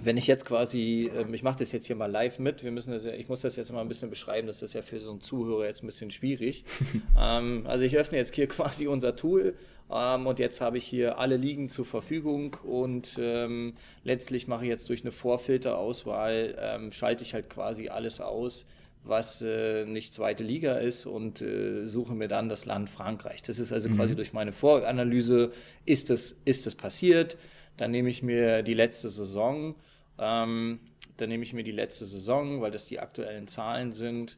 [0.00, 2.90] wenn ich jetzt quasi, ähm, ich mache das jetzt hier mal live mit, wir müssen
[2.90, 5.12] das ja, ich muss das jetzt mal ein bisschen beschreiben, das ist ja für so
[5.12, 6.64] einen Zuhörer jetzt ein bisschen schwierig.
[7.18, 9.54] ähm, also ich öffne jetzt hier quasi unser Tool
[9.90, 14.70] ähm, und jetzt habe ich hier alle Ligen zur Verfügung und ähm, letztlich mache ich
[14.70, 18.66] jetzt durch eine Vorfilterauswahl, ähm, schalte ich halt quasi alles aus,
[19.04, 23.42] was äh, nicht zweite Liga ist und äh, suche mir dann das Land Frankreich.
[23.42, 25.52] Das ist also quasi durch meine Voranalyse,
[25.84, 27.36] ist das, ist das passiert?
[27.76, 29.74] Dann nehme ich mir die letzte Saison,
[30.18, 30.80] ähm,
[31.16, 34.36] dann nehme ich mir die letzte Saison, weil das die aktuellen Zahlen sind.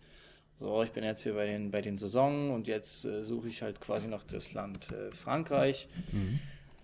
[0.58, 3.60] So, ich bin jetzt hier bei den, bei den Saisonen und jetzt äh, suche ich
[3.62, 5.86] halt quasi noch das Land äh, Frankreich.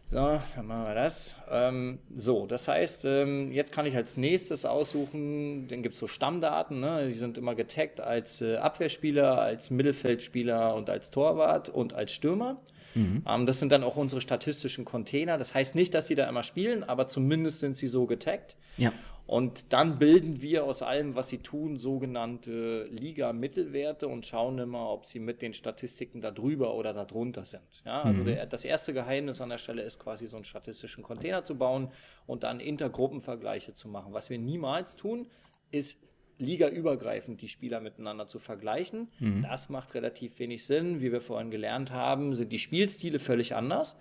[0.04, 1.36] So, dann machen wir das.
[1.50, 6.06] Ähm, so, das heißt, ähm, jetzt kann ich als nächstes aussuchen, dann gibt es so
[6.06, 7.06] Stammdaten, ne?
[7.08, 12.60] die sind immer getaggt als äh, Abwehrspieler, als Mittelfeldspieler und als Torwart und als Stürmer.
[12.94, 15.38] Ähm, das sind dann auch unsere statistischen Container.
[15.38, 18.56] Das heißt nicht, dass sie da immer spielen, aber zumindest sind sie so getaggt.
[18.76, 18.92] Ja.
[19.26, 25.06] Und dann bilden wir aus allem, was sie tun, sogenannte Liga-Mittelwerte und schauen immer, ob
[25.06, 27.62] sie mit den Statistiken da drüber oder da drunter sind.
[27.86, 31.44] Ja, also der, das erste Geheimnis an der Stelle ist quasi so einen statistischen Container
[31.44, 31.88] zu bauen
[32.26, 34.12] und dann Intergruppenvergleiche zu machen.
[34.12, 35.28] Was wir niemals tun,
[35.70, 35.98] ist
[36.38, 39.08] ligaübergreifend die Spieler miteinander zu vergleichen.
[39.42, 41.00] Das macht relativ wenig Sinn.
[41.00, 43.98] Wie wir vorhin gelernt haben, sind die Spielstile völlig anders.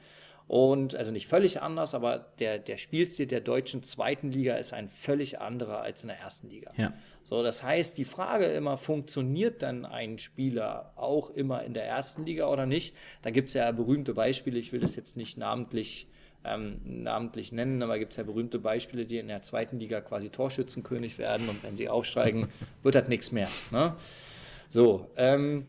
[0.48, 4.90] Und also nicht völlig anders, aber der, der Spielstil der deutschen zweiten Liga ist ein
[4.90, 6.74] völlig anderer als in der ersten Liga.
[6.76, 6.94] Ja.
[7.24, 12.26] So, das heißt, die Frage immer, funktioniert dann ein Spieler auch immer in der ersten
[12.26, 12.96] Liga oder nicht?
[13.22, 16.08] Da gibt es ja berühmte Beispiele, ich will das jetzt nicht namentlich,
[16.44, 20.30] ähm, namentlich nennen, aber gibt es ja berühmte Beispiele, die in der zweiten Liga quasi
[20.30, 22.50] Torschützenkönig werden und wenn sie aufsteigen,
[22.84, 23.50] wird das nichts mehr.
[23.72, 23.96] Ne?
[24.70, 25.68] So, ähm,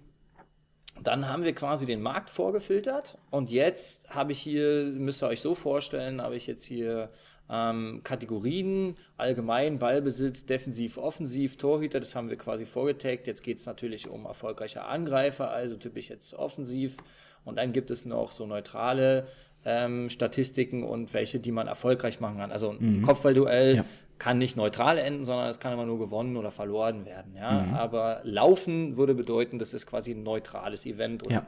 [1.03, 5.41] dann haben wir quasi den Markt vorgefiltert und jetzt habe ich hier, müsst ihr euch
[5.41, 7.11] so vorstellen, habe ich jetzt hier
[7.51, 13.27] ähm, Kategorien, allgemein Ballbesitz, defensiv, offensiv, Torhüter, das haben wir quasi vorgetaggt.
[13.27, 16.97] Jetzt geht es natürlich um erfolgreiche Angreifer, also typisch jetzt offensiv.
[17.45, 19.27] Und dann gibt es noch so neutrale
[19.65, 22.51] ähm, Statistiken und welche, die man erfolgreich machen kann.
[22.53, 23.85] Also ein Kopfballduell Ja.
[24.19, 27.37] kann nicht neutral enden, sondern es kann immer nur gewonnen oder verloren werden.
[27.37, 27.67] Ja?
[27.73, 31.23] Aber Laufen würde bedeuten, das ist quasi ein neutrales Event.
[31.25, 31.47] Und Ja.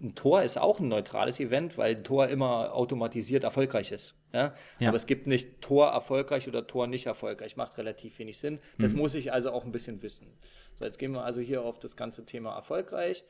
[0.00, 4.14] ein Tor ist auch ein neutrales Event, weil ein Tor immer automatisiert erfolgreich ist.
[4.32, 4.54] Ja.
[4.80, 7.56] Aber es gibt nicht Tor erfolgreich oder Tor nicht erfolgreich.
[7.56, 8.58] Macht relativ wenig Sinn.
[8.78, 9.00] Das Mhm.
[9.00, 10.26] muss ich also auch ein bisschen wissen.
[10.78, 13.22] So, jetzt gehen wir also hier auf das ganze Thema erfolgreich.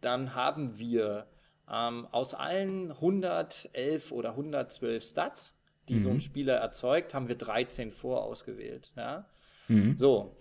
[0.00, 1.26] Dann haben wir
[1.72, 5.56] ähm, aus allen 111 oder 112 Stats,
[5.88, 6.16] die so Mhm.
[6.16, 8.92] ein Spieler erzeugt, haben wir 13 vorausgewählt.
[8.96, 9.26] Ja?
[9.68, 9.96] Mhm.
[9.96, 10.36] So,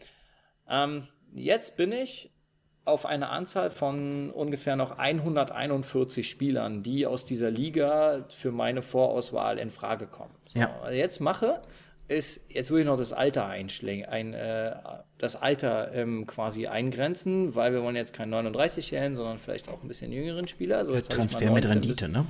[0.69, 2.31] ähm, jetzt bin ich
[2.85, 9.59] auf eine Anzahl von ungefähr noch 141 Spielern, die aus dieser Liga für meine Vorauswahl
[9.59, 10.33] in Frage kommen.
[10.47, 10.89] So, Ja.
[10.89, 11.53] ich Jetzt mache
[12.09, 14.73] ist, jetzt will ich noch das Alter einschlängen, ein, äh,
[15.17, 19.87] das Alter ähm, quasi eingrenzen, weil wir wollen jetzt keinen 39-Jährigen, sondern vielleicht auch ein
[19.87, 20.85] bisschen jüngeren Spieler.
[20.85, 22.25] So, jetzt Transfer mit 19 bis- Rendite, ne?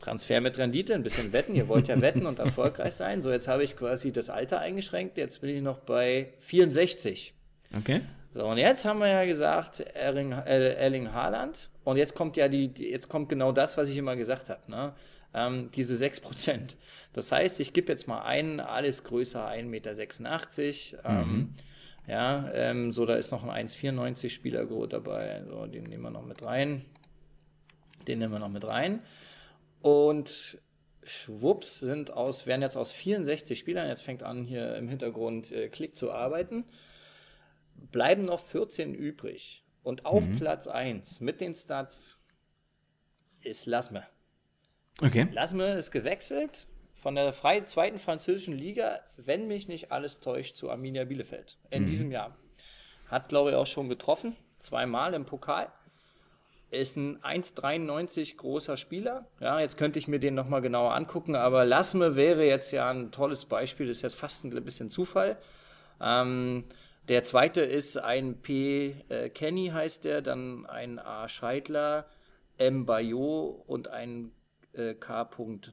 [0.00, 1.56] Transfer mit Rendite, ein bisschen wetten.
[1.56, 3.20] Ihr wollt ja wetten und erfolgreich sein.
[3.20, 5.16] So, jetzt habe ich quasi das Alter eingeschränkt.
[5.18, 7.34] Jetzt bin ich noch bei 64.
[7.76, 8.02] Okay.
[8.34, 11.70] So, und jetzt haben wir ja gesagt, Erling, äh, Erling Haaland.
[11.82, 14.92] Und jetzt kommt ja die, jetzt kommt genau das, was ich immer gesagt habe, ne?
[15.34, 16.76] Ähm, diese 6%.
[17.12, 21.04] Das heißt, ich gebe jetzt mal einen, alles größer 1,86 Meter.
[21.04, 21.54] Ähm, mhm.
[22.06, 25.44] Ja, ähm, so, da ist noch ein 1,94 Spieler dabei.
[25.46, 26.86] So, den nehmen wir noch mit rein.
[28.06, 29.02] Den nehmen wir noch mit rein.
[29.82, 30.58] Und
[31.02, 35.68] schwupps sind aus, werden jetzt aus 64 Spielern, jetzt fängt an hier im Hintergrund äh,
[35.68, 36.64] Klick zu arbeiten,
[37.74, 39.64] bleiben noch 14 übrig.
[39.82, 40.36] Und auf mhm.
[40.36, 42.20] Platz 1 mit den Stats
[43.42, 44.06] ist Lasme.
[45.02, 45.28] Okay.
[45.32, 50.70] Lasme ist gewechselt von der frei, zweiten französischen Liga, wenn mich nicht alles täuscht, zu
[50.70, 51.86] Arminia Bielefeld in mhm.
[51.86, 52.36] diesem Jahr.
[53.06, 55.70] Hat, glaube ich, auch schon getroffen, zweimal im Pokal.
[56.70, 59.26] Ist ein 1,93 großer Spieler.
[59.40, 63.10] Ja, jetzt könnte ich mir den nochmal genauer angucken, aber Lasme wäre jetzt ja ein
[63.10, 63.86] tolles Beispiel.
[63.86, 65.38] Das ist jetzt fast ein bisschen Zufall.
[66.00, 66.64] Ähm,
[67.08, 68.96] der zweite ist ein P.
[69.08, 71.26] Äh, Kenny heißt der, dann ein A.
[71.26, 72.04] Scheidler,
[72.58, 72.84] M.
[72.84, 74.32] Bayot und ein
[74.78, 75.28] äh, K.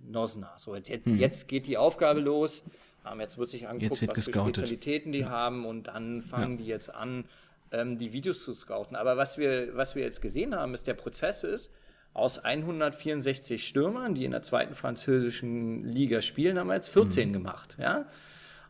[0.09, 0.53] Nosner.
[0.57, 1.17] So, jetzt, hm.
[1.17, 2.63] jetzt geht die Aufgabe los.
[3.09, 4.57] Ähm, jetzt wird sich angucken, was gescoutet.
[4.57, 6.57] für Spezialitäten die haben und dann fangen ja.
[6.57, 7.25] die jetzt an,
[7.71, 8.95] ähm, die Videos zu scouten.
[8.95, 11.71] Aber was wir, was wir jetzt gesehen haben, ist, der Prozess ist,
[12.13, 17.33] aus 164 Stürmern, die in der zweiten französischen Liga spielen, haben wir jetzt 14 mhm.
[17.33, 17.75] gemacht.
[17.77, 18.05] Ja?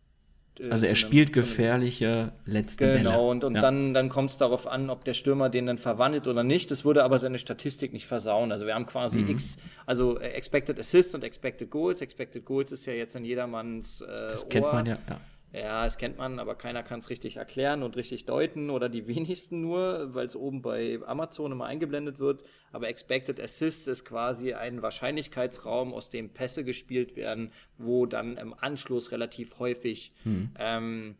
[0.59, 3.09] äh, also er spielt einem, gefährliche letzte genau, Bälle.
[3.09, 3.61] Genau, und, und ja.
[3.61, 6.71] dann, dann kommt es darauf an, ob der Stürmer den dann verwandelt oder nicht.
[6.71, 8.51] Das würde aber seine Statistik nicht versauen.
[8.51, 9.29] Also wir haben quasi mhm.
[9.29, 12.01] X, also äh, Expected Assists und Expected Goals.
[12.01, 15.19] Expected Goals ist ja jetzt in jedermanns äh, Das kennt man ja, ja.
[15.53, 19.07] Ja, das kennt man, aber keiner kann es richtig erklären und richtig deuten oder die
[19.07, 22.43] wenigsten nur, weil es oben bei Amazon immer eingeblendet wird.
[22.71, 28.55] Aber Expected Assists ist quasi ein Wahrscheinlichkeitsraum, aus dem Pässe gespielt werden, wo dann im
[28.59, 30.49] Anschluss relativ häufig hm.
[30.57, 31.15] ähm,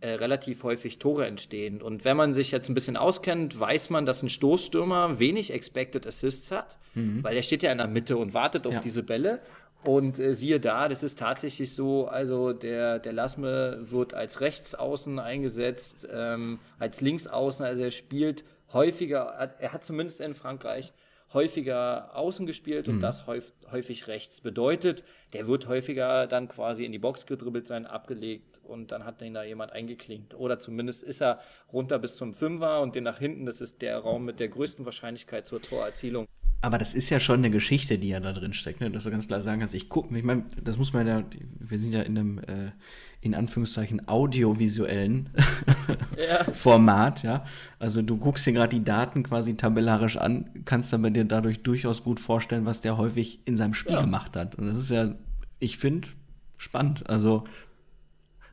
[0.00, 1.82] äh, relativ häufig Tore entstehen.
[1.82, 6.06] Und wenn man sich jetzt ein bisschen auskennt, weiß man, dass ein Stoßstürmer wenig Expected
[6.06, 7.24] Assists hat, mhm.
[7.24, 8.80] weil er steht ja in der Mitte und wartet auf ja.
[8.80, 9.40] diese Bälle.
[9.84, 15.18] Und äh, siehe da, das ist tatsächlich so, also der, der Lasme wird als Rechtsaußen
[15.18, 19.20] eingesetzt, ähm, als Linksaußen, also er spielt häufiger,
[19.58, 20.92] er hat zumindest in Frankreich
[21.32, 23.00] häufiger außen gespielt und mhm.
[23.00, 24.40] das häufig rechts.
[24.40, 25.04] Bedeutet,
[25.34, 29.34] der wird häufiger dann quasi in die Box gedribbelt sein, abgelegt und dann hat ihn
[29.34, 30.34] da jemand eingeklinkt.
[30.34, 31.40] Oder zumindest ist er
[31.72, 34.84] runter bis zum Fünfer und den nach hinten, das ist der Raum mit der größten
[34.84, 36.26] Wahrscheinlichkeit zur Torerzielung.
[36.60, 38.90] Aber das ist ja schon eine Geschichte, die ja da drin steckt, ne?
[38.90, 41.22] dass du ganz klar sagen kannst, ich gucke, ich meine, das muss man ja,
[41.60, 42.72] wir sind ja in einem, äh,
[43.20, 45.30] in Anführungszeichen, audiovisuellen
[46.16, 46.44] ja.
[46.52, 47.44] Format, ja.
[47.78, 52.02] Also du guckst dir gerade die Daten quasi tabellarisch an, kannst aber dir dadurch durchaus
[52.02, 54.00] gut vorstellen, was der häufig in seinem Spiel ja.
[54.00, 54.56] gemacht hat.
[54.56, 55.14] Und das ist ja,
[55.60, 56.08] ich finde,
[56.56, 57.08] spannend.
[57.08, 57.44] Also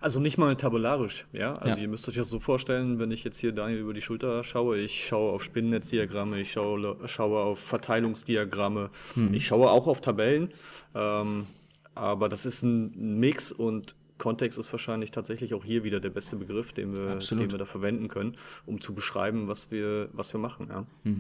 [0.05, 1.55] also nicht mal tabellarisch, ja.
[1.55, 1.81] Also ja.
[1.81, 4.77] ihr müsst euch das so vorstellen, wenn ich jetzt hier Daniel über die Schulter schaue,
[4.77, 9.33] ich schaue auf Spinnennetzdiagramme, ich schaue, schaue auf Verteilungsdiagramme, hm.
[9.33, 10.49] ich schaue auch auf Tabellen.
[10.93, 11.47] Ähm,
[11.95, 16.35] aber das ist ein Mix und Kontext ist wahrscheinlich tatsächlich auch hier wieder der beste
[16.35, 18.35] Begriff, den wir, den wir da verwenden können,
[18.67, 20.67] um zu beschreiben, was wir, was wir machen.
[20.69, 20.85] Ja.
[21.03, 21.19] Mhm.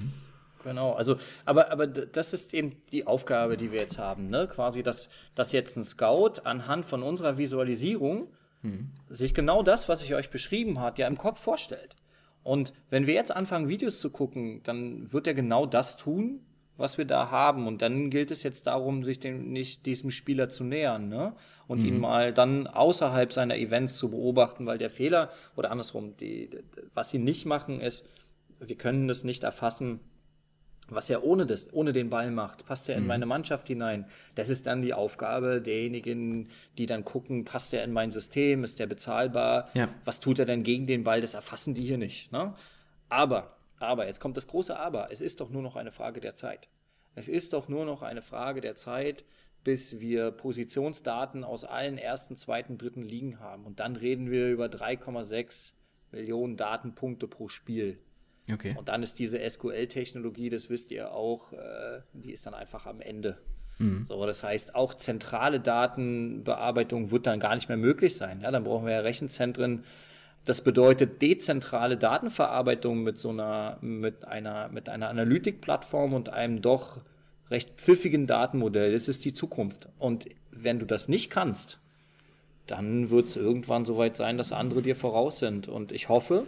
[0.63, 4.47] Genau, also, aber, aber das ist eben die Aufgabe, die wir jetzt haben, ne?
[4.47, 8.27] Quasi, dass, dass jetzt ein Scout anhand von unserer Visualisierung
[9.09, 11.95] sich genau das, was ich euch beschrieben habe, ja im Kopf vorstellt.
[12.43, 16.41] Und wenn wir jetzt anfangen, Videos zu gucken, dann wird er genau das tun,
[16.77, 17.67] was wir da haben.
[17.67, 21.33] Und dann gilt es jetzt darum, sich dem, nicht diesem Spieler zu nähern ne?
[21.67, 21.85] und mhm.
[21.85, 26.49] ihn mal dann außerhalb seiner Events zu beobachten, weil der Fehler oder andersrum, die,
[26.93, 28.05] was sie nicht machen, ist,
[28.59, 29.99] wir können das nicht erfassen,
[30.87, 33.07] was er ohne, das, ohne den Ball macht, passt er in mhm.
[33.07, 34.05] meine Mannschaft hinein.
[34.35, 38.79] Das ist dann die Aufgabe derjenigen, die dann gucken, passt er in mein System, ist
[38.79, 39.89] der bezahlbar, ja.
[40.03, 42.31] was tut er denn gegen den Ball, das erfassen die hier nicht.
[42.31, 42.53] Ne?
[43.09, 46.35] Aber, aber, jetzt kommt das große Aber, es ist doch nur noch eine Frage der
[46.35, 46.67] Zeit.
[47.15, 49.23] Es ist doch nur noch eine Frage der Zeit,
[49.63, 53.65] bis wir Positionsdaten aus allen ersten, zweiten, dritten Ligen haben.
[53.65, 55.73] Und dann reden wir über 3,6
[56.11, 57.97] Millionen Datenpunkte pro Spiel.
[58.51, 58.75] Okay.
[58.77, 63.01] Und dann ist diese SQL-Technologie, das wisst ihr auch, äh, die ist dann einfach am
[63.01, 63.37] Ende.
[63.79, 64.05] Mhm.
[64.05, 68.41] So, das heißt, auch zentrale Datenbearbeitung wird dann gar nicht mehr möglich sein.
[68.41, 69.83] Ja, dann brauchen wir ja Rechenzentren.
[70.45, 77.01] Das bedeutet dezentrale Datenverarbeitung mit so einer, mit einer, mit einer Analytikplattform und einem doch
[77.49, 78.91] recht pfiffigen Datenmodell.
[78.91, 79.89] Das ist die Zukunft.
[79.97, 81.79] Und wenn du das nicht kannst,
[82.67, 85.67] dann wird es irgendwann soweit sein, dass andere dir voraus sind.
[85.67, 86.45] Und ich hoffe,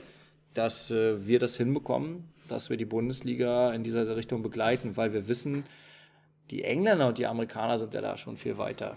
[0.57, 5.27] dass äh, wir das hinbekommen, dass wir die Bundesliga in dieser Richtung begleiten, weil wir
[5.27, 5.63] wissen,
[6.49, 8.95] die Engländer und die Amerikaner sind ja da schon viel weiter.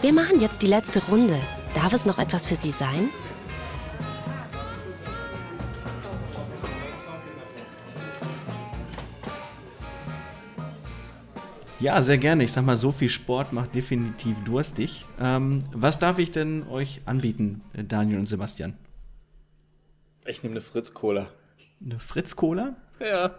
[0.00, 1.40] Wir machen jetzt die letzte Runde.
[1.74, 3.10] Darf es noch etwas für Sie sein?
[11.80, 12.42] Ja, sehr gerne.
[12.42, 15.06] Ich sag mal, so viel Sport macht definitiv durstig.
[15.20, 18.74] Ähm, was darf ich denn euch anbieten, Daniel und Sebastian?
[20.26, 21.28] Ich nehme eine Fritz-Cola.
[21.84, 22.74] Eine Fritz-Cola?
[23.00, 23.30] Ja.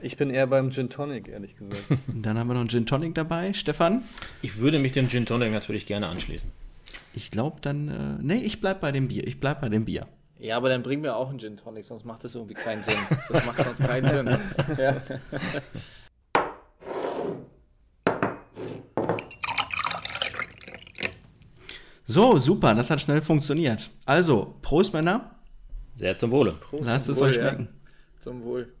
[0.00, 1.82] Ich bin eher beim Gin Tonic, ehrlich gesagt.
[2.08, 3.52] Dann haben wir noch einen Gin Tonic dabei.
[3.52, 4.02] Stefan?
[4.40, 6.50] Ich würde mich dem Gin Tonic natürlich gerne anschließen.
[7.12, 9.26] Ich glaube dann, äh, nee, ich bleib bei dem Bier.
[9.26, 10.06] Ich bleib bei dem Bier.
[10.38, 12.98] Ja, aber dann bring mir auch einen Gin Tonic, sonst macht das irgendwie keinen Sinn.
[13.28, 14.38] Das macht sonst keinen Sinn.
[14.78, 15.02] Ja.
[22.06, 23.90] So, super, das hat schnell funktioniert.
[24.04, 25.32] Also, Prost, Männer.
[25.96, 26.52] Sehr zum Wohle.
[26.52, 27.68] Prost, Lasst es Wohl, euch schmecken.
[27.70, 28.20] Ja.
[28.20, 28.72] Zum Wohl.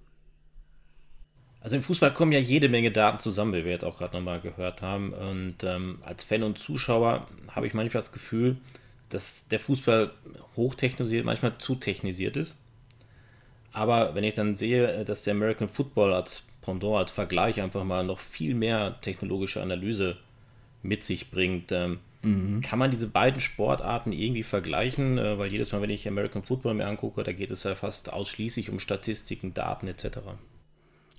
[1.60, 4.40] Also im Fußball kommen ja jede Menge Daten zusammen, wie wir jetzt auch gerade nochmal
[4.40, 5.12] gehört haben.
[5.12, 8.58] Und ähm, als Fan und Zuschauer habe ich manchmal das Gefühl,
[9.08, 10.12] dass der Fußball
[10.54, 12.56] hochtechnisiert, manchmal zu technisiert ist.
[13.72, 18.04] Aber wenn ich dann sehe, dass der American Football als Pendant, als Vergleich einfach mal
[18.04, 20.16] noch viel mehr technologische Analyse
[20.82, 22.60] mit sich bringt, ähm, Mhm.
[22.60, 25.16] Kann man diese beiden Sportarten irgendwie vergleichen?
[25.16, 28.12] Äh, weil jedes Mal, wenn ich American Football mir angucke, da geht es ja fast
[28.12, 30.18] ausschließlich um Statistiken, Daten etc.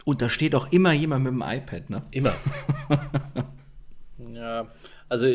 [0.03, 2.03] Und da steht auch immer jemand mit dem iPad, ne?
[2.11, 2.33] Immer.
[4.33, 4.67] ja,
[5.07, 5.27] also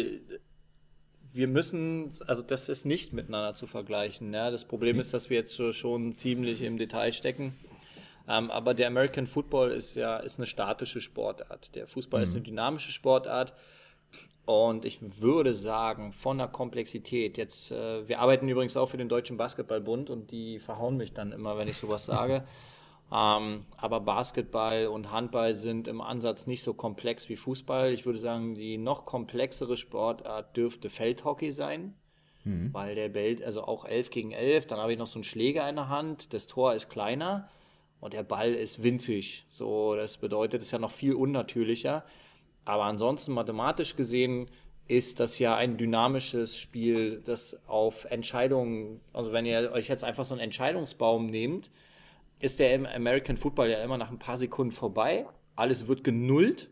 [1.33, 4.35] wir müssen, also das ist nicht miteinander zu vergleichen.
[4.35, 4.51] Ja?
[4.51, 5.01] Das Problem mhm.
[5.01, 7.55] ist, dass wir jetzt schon ziemlich im Detail stecken.
[8.29, 11.75] Ähm, aber der American Football ist ja ist eine statische Sportart.
[11.75, 12.27] Der Fußball mhm.
[12.27, 13.55] ist eine dynamische Sportart.
[14.45, 19.09] Und ich würde sagen, von der Komplexität, jetzt, äh, wir arbeiten übrigens auch für den
[19.09, 22.45] Deutschen Basketballbund und die verhauen mich dann immer, wenn ich sowas sage.
[23.14, 27.93] Ähm, aber Basketball und Handball sind im Ansatz nicht so komplex wie Fußball.
[27.93, 31.95] Ich würde sagen, die noch komplexere Sportart dürfte Feldhockey sein,
[32.45, 32.72] mhm.
[32.72, 35.68] weil der Ball, also auch 11 gegen 11, dann habe ich noch so einen Schläger
[35.68, 37.51] in der Hand, das Tor ist kleiner
[38.01, 39.45] und der Ball ist winzig.
[39.47, 42.07] So, das bedeutet, es ist ja noch viel unnatürlicher.
[42.64, 44.48] Aber ansonsten mathematisch gesehen
[44.88, 50.24] ist das ja ein dynamisches Spiel, das auf Entscheidungen, also wenn ihr euch jetzt einfach
[50.24, 51.70] so einen Entscheidungsbaum nehmt,
[52.40, 55.26] ist der im American Football ja immer nach ein paar Sekunden vorbei.
[55.54, 56.68] Alles wird genullt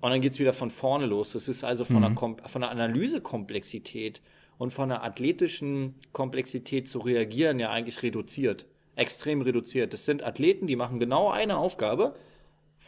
[0.00, 1.32] und dann geht es wieder von vorne los.
[1.32, 2.36] Das ist also von, mhm.
[2.38, 4.22] der, von der Analysekomplexität
[4.56, 8.66] und von der athletischen Komplexität zu reagieren ja eigentlich reduziert.
[8.96, 9.92] Extrem reduziert.
[9.92, 12.14] Das sind Athleten, die machen genau eine Aufgabe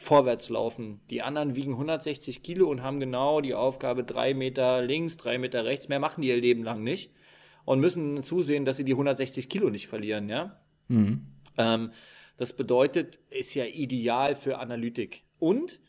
[0.00, 1.02] vorwärts laufen.
[1.10, 5.66] Die anderen wiegen 160 Kilo und haben genau die Aufgabe, drei Meter links, drei Meter
[5.66, 5.88] rechts.
[5.88, 7.12] Mehr machen die ihr Leben lang nicht.
[7.66, 10.58] Und müssen zusehen, dass sie die 160 Kilo nicht verlieren, ja.
[10.88, 11.26] Mhm.
[11.58, 11.92] Ähm,
[12.38, 15.22] das bedeutet, ist ja ideal für Analytik.
[15.38, 15.80] Und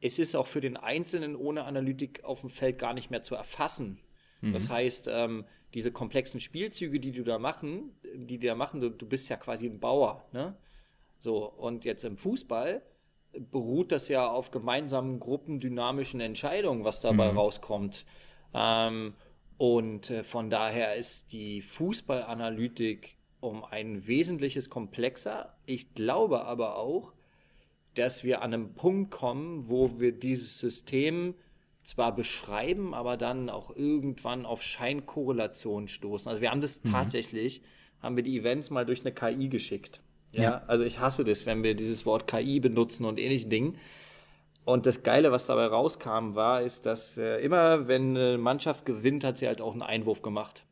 [0.00, 3.36] es ist auch für den Einzelnen ohne Analytik auf dem Feld gar nicht mehr zu
[3.36, 4.00] erfassen.
[4.40, 4.52] Mhm.
[4.52, 5.44] Das heißt, ähm,
[5.74, 9.66] diese komplexen Spielzüge, die du da machen, die da machen, du, du bist ja quasi
[9.66, 10.56] ein Bauer, ne?
[11.20, 12.82] So, und jetzt im Fußball
[13.38, 17.38] beruht das ja auf gemeinsamen gruppendynamischen Entscheidungen, was dabei mhm.
[17.38, 18.04] rauskommt.
[18.54, 19.14] Ähm,
[19.56, 25.54] und äh, von daher ist die Fußballanalytik um ein wesentliches komplexer.
[25.66, 27.12] Ich glaube aber auch,
[27.94, 31.34] dass wir an einem Punkt kommen, wo wir dieses System
[31.82, 36.28] zwar beschreiben, aber dann auch irgendwann auf Scheinkorrelation stoßen.
[36.28, 36.90] Also wir haben das mhm.
[36.90, 37.62] tatsächlich,
[38.00, 40.02] haben wir die Events mal durch eine KI geschickt.
[40.32, 40.42] Ja?
[40.42, 40.62] ja?
[40.66, 43.74] Also ich hasse das, wenn wir dieses Wort KI benutzen und ähnliche Dinge.
[44.64, 49.24] Und das Geile, was dabei rauskam, war, ist, dass äh, immer, wenn eine Mannschaft gewinnt,
[49.24, 50.64] hat sie halt auch einen Einwurf gemacht.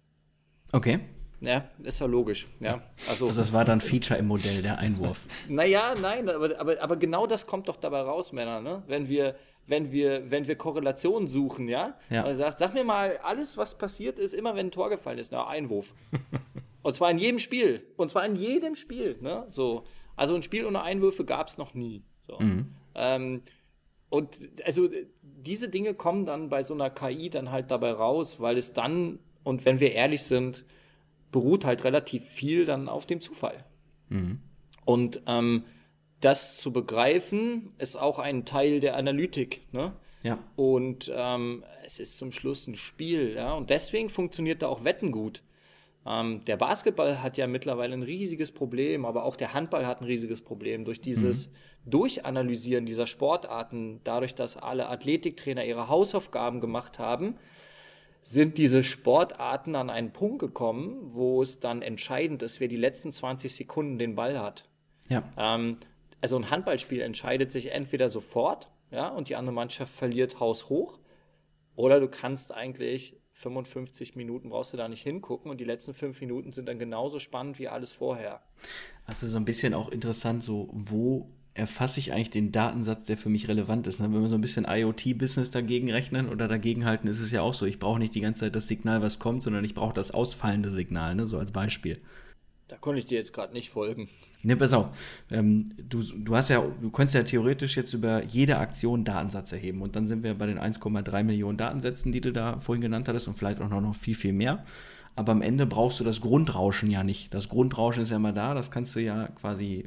[0.72, 1.00] Okay.
[1.40, 2.48] Ja, ist ja logisch.
[2.60, 5.26] Ja, also, also das war dann Feature im Modell, der Einwurf.
[5.48, 8.82] naja, nein, aber, aber, aber genau das kommt doch dabei raus, Männer, ne?
[8.88, 9.36] Wenn wir,
[9.66, 11.94] wenn wir, wenn wir Korrelationen suchen, ja?
[12.10, 12.24] ja.
[12.24, 15.30] Also sagt, sag mir mal, alles, was passiert ist, immer wenn ein Tor gefallen ist,
[15.30, 15.94] na, Einwurf.
[16.88, 17.82] Und zwar in jedem Spiel.
[17.98, 19.44] Und zwar in jedem Spiel, ne?
[19.50, 19.84] So.
[20.16, 22.02] Also ein Spiel ohne Einwürfe gab es noch nie.
[22.26, 22.38] So.
[22.38, 22.74] Mhm.
[22.94, 23.42] Ähm,
[24.08, 24.88] und also
[25.22, 29.18] diese Dinge kommen dann bei so einer KI dann halt dabei raus, weil es dann,
[29.44, 30.64] und wenn wir ehrlich sind,
[31.30, 33.66] beruht halt relativ viel dann auf dem Zufall.
[34.08, 34.40] Mhm.
[34.86, 35.64] Und ähm,
[36.20, 39.60] das zu begreifen, ist auch ein Teil der Analytik.
[39.72, 39.92] Ne?
[40.22, 40.38] Ja.
[40.56, 43.34] Und ähm, es ist zum Schluss ein Spiel.
[43.34, 43.52] Ja?
[43.52, 45.42] Und deswegen funktioniert da auch Wetten gut.
[46.08, 50.04] Ähm, der Basketball hat ja mittlerweile ein riesiges Problem, aber auch der Handball hat ein
[50.04, 51.52] riesiges Problem durch dieses mhm.
[51.90, 57.36] Durchanalysieren dieser Sportarten, dadurch, dass alle Athletiktrainer ihre Hausaufgaben gemacht haben
[58.20, 63.12] sind diese Sportarten an einen Punkt gekommen, wo es dann entscheidend ist, wer die letzten
[63.12, 64.68] 20 Sekunden den Ball hat.
[65.08, 65.22] Ja.
[65.36, 65.78] Ähm,
[66.20, 70.98] also ein Handballspiel entscheidet sich entweder sofort, ja, und die andere Mannschaft verliert haushoch,
[71.76, 76.20] oder du kannst eigentlich 55 Minuten brauchst du da nicht hingucken und die letzten fünf
[76.20, 78.42] Minuten sind dann genauso spannend wie alles vorher.
[79.06, 83.28] Also so ein bisschen auch interessant, so wo erfasse ich eigentlich den Datensatz, der für
[83.28, 84.00] mich relevant ist.
[84.00, 84.12] Ne?
[84.12, 87.54] Wenn wir so ein bisschen IoT-Business dagegen rechnen oder dagegen halten, ist es ja auch
[87.54, 90.10] so, ich brauche nicht die ganze Zeit das Signal, was kommt, sondern ich brauche das
[90.10, 91.24] ausfallende Signal, ne?
[91.24, 92.00] so als Beispiel.
[92.66, 94.08] Da konnte ich dir jetzt gerade nicht folgen.
[94.44, 94.96] Ne, pass auf.
[95.30, 99.82] Ähm, du, du hast ja, du könntest ja theoretisch jetzt über jede Aktion Datensatz erheben.
[99.82, 103.26] Und dann sind wir bei den 1,3 Millionen Datensätzen, die du da vorhin genannt hattest
[103.26, 104.64] und vielleicht auch noch viel, viel mehr.
[105.16, 107.34] Aber am Ende brauchst du das Grundrauschen ja nicht.
[107.34, 109.86] Das Grundrauschen ist ja immer da, das kannst du ja quasi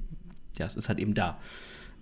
[0.58, 1.38] ja, es ist halt eben da.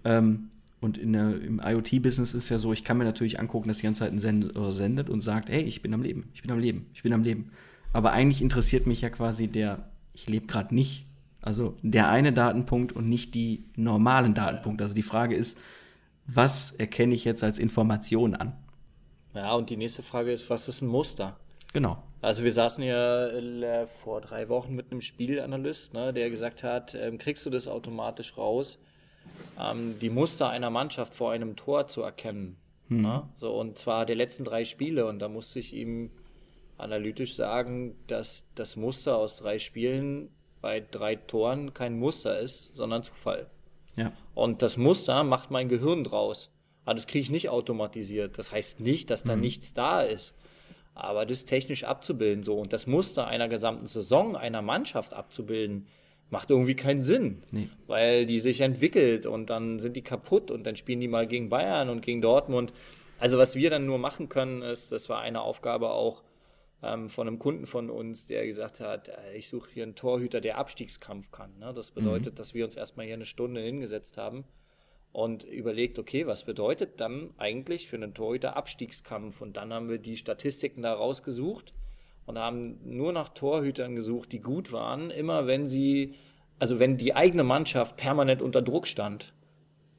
[0.03, 0.49] Ähm,
[0.81, 3.99] und der, im IoT-Business ist ja so, ich kann mir natürlich angucken, dass die ganze
[3.99, 6.85] Zeit ein Sender sendet und sagt, hey, ich bin am Leben, ich bin am Leben,
[6.93, 7.51] ich bin am Leben.
[7.91, 11.05] Aber eigentlich interessiert mich ja quasi der, ich lebe gerade nicht.
[11.41, 14.83] Also der eine Datenpunkt und nicht die normalen Datenpunkte.
[14.83, 15.59] Also die Frage ist,
[16.25, 18.53] was erkenne ich jetzt als Information an?
[19.33, 21.37] Ja, und die nächste Frage ist, was ist ein Muster?
[21.73, 22.03] Genau.
[22.21, 26.95] Also wir saßen ja äh, vor drei Wochen mit einem Spielanalyst, ne, der gesagt hat,
[26.95, 28.79] ähm, kriegst du das automatisch raus,
[29.59, 32.57] ähm, die Muster einer Mannschaft vor einem Tor zu erkennen.
[32.89, 33.01] Hm.
[33.01, 33.29] Ne?
[33.37, 35.05] So, und zwar der letzten drei Spiele.
[35.05, 36.11] Und da musste ich ihm
[36.77, 40.29] analytisch sagen, dass das Muster aus drei Spielen
[40.61, 43.47] bei drei Toren kein Muster ist, sondern Zufall.
[43.95, 44.11] Ja.
[44.33, 46.53] Und das Muster macht mein Gehirn draus.
[46.85, 48.37] Aber das kriege ich nicht automatisiert.
[48.37, 49.41] Das heißt nicht, dass da mhm.
[49.41, 50.35] nichts da ist.
[50.95, 55.87] Aber das technisch abzubilden so und das Muster einer gesamten Saison einer Mannschaft abzubilden,
[56.29, 57.69] macht irgendwie keinen Sinn, nee.
[57.87, 61.49] weil die sich entwickelt und dann sind die kaputt und dann spielen die mal gegen
[61.49, 62.73] Bayern und gegen Dortmund.
[63.19, 66.21] Also was wir dann nur machen können, ist, das war eine Aufgabe auch
[66.81, 70.41] ähm, von einem Kunden von uns, der gesagt hat, äh, ich suche hier einen Torhüter,
[70.41, 71.57] der Abstiegskampf kann.
[71.59, 71.73] Ne?
[71.73, 72.37] Das bedeutet, mhm.
[72.37, 74.45] dass wir uns erstmal hier eine Stunde hingesetzt haben
[75.11, 79.41] und überlegt, okay, was bedeutet dann eigentlich für einen Torhüter Abstiegskampf?
[79.41, 81.73] Und dann haben wir die Statistiken da rausgesucht
[82.25, 86.15] und haben nur nach Torhütern gesucht, die gut waren, immer wenn sie,
[86.59, 89.33] also wenn die eigene Mannschaft permanent unter Druck stand.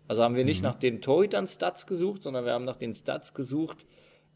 [0.09, 0.69] Also haben wir nicht mhm.
[0.69, 3.87] nach den Torhütern Stats gesucht, sondern wir haben nach den Stats gesucht,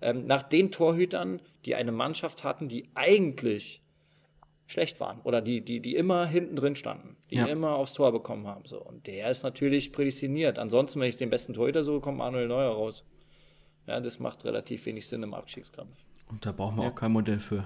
[0.01, 3.83] ähm, nach den Torhütern, die eine Mannschaft hatten, die eigentlich
[4.67, 7.47] schlecht waren oder die, die, die immer hinten drin standen, die ja.
[7.47, 8.65] immer aufs Tor bekommen haben.
[8.65, 8.81] So.
[8.81, 10.59] Und der ist natürlich prädestiniert.
[10.59, 13.05] Ansonsten, wenn ich den besten Torhüter suche, kommt Manuel Neuer raus.
[13.87, 15.97] Ja, das macht relativ wenig Sinn im Abstiegskampf.
[16.27, 16.91] Und da brauchen wir ja.
[16.91, 17.65] auch kein Modell für.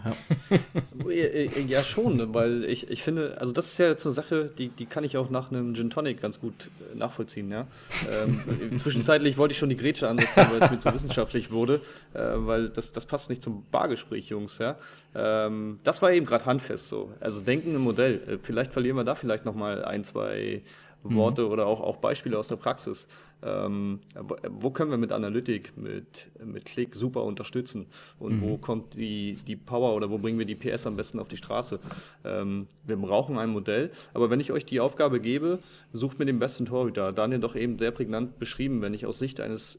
[1.09, 4.69] Ja, ja schon, weil ich, ich finde, also das ist ja jetzt eine Sache, die,
[4.69, 7.51] die kann ich auch nach einem Gin Tonic ganz gut äh, nachvollziehen.
[7.53, 7.69] Ja?
[8.11, 11.81] Ähm, zwischenzeitlich wollte ich schon die Grätsche ansetzen, weil es mir zu wissenschaftlich wurde,
[12.15, 14.59] äh, weil das, das passt nicht zum Bargespräch, Jungs.
[14.59, 14.77] Ja?
[15.15, 17.13] Ähm, das war eben gerade handfest so.
[17.21, 18.21] Also denken im Modell.
[18.27, 20.63] Äh, vielleicht verlieren wir da vielleicht nochmal ein, zwei
[21.03, 21.51] Worte mhm.
[21.51, 23.09] oder auch, auch Beispiele aus der Praxis.
[23.43, 24.01] Ähm,
[24.49, 27.87] wo können wir mit Analytik, mit, mit Klick super unterstützen?
[28.19, 28.43] Und mhm.
[28.43, 31.37] wo kommt die, die Power oder wo bringen wir die PS am besten auf die
[31.37, 31.79] Straße?
[32.25, 35.61] Ähm, wir brauchen ein Modell, aber wenn ich euch die Aufgabe gebe,
[35.93, 37.13] sucht mir den besten Torhüter.
[37.13, 39.79] Daniel doch eben sehr prägnant beschrieben, wenn ich aus Sicht eines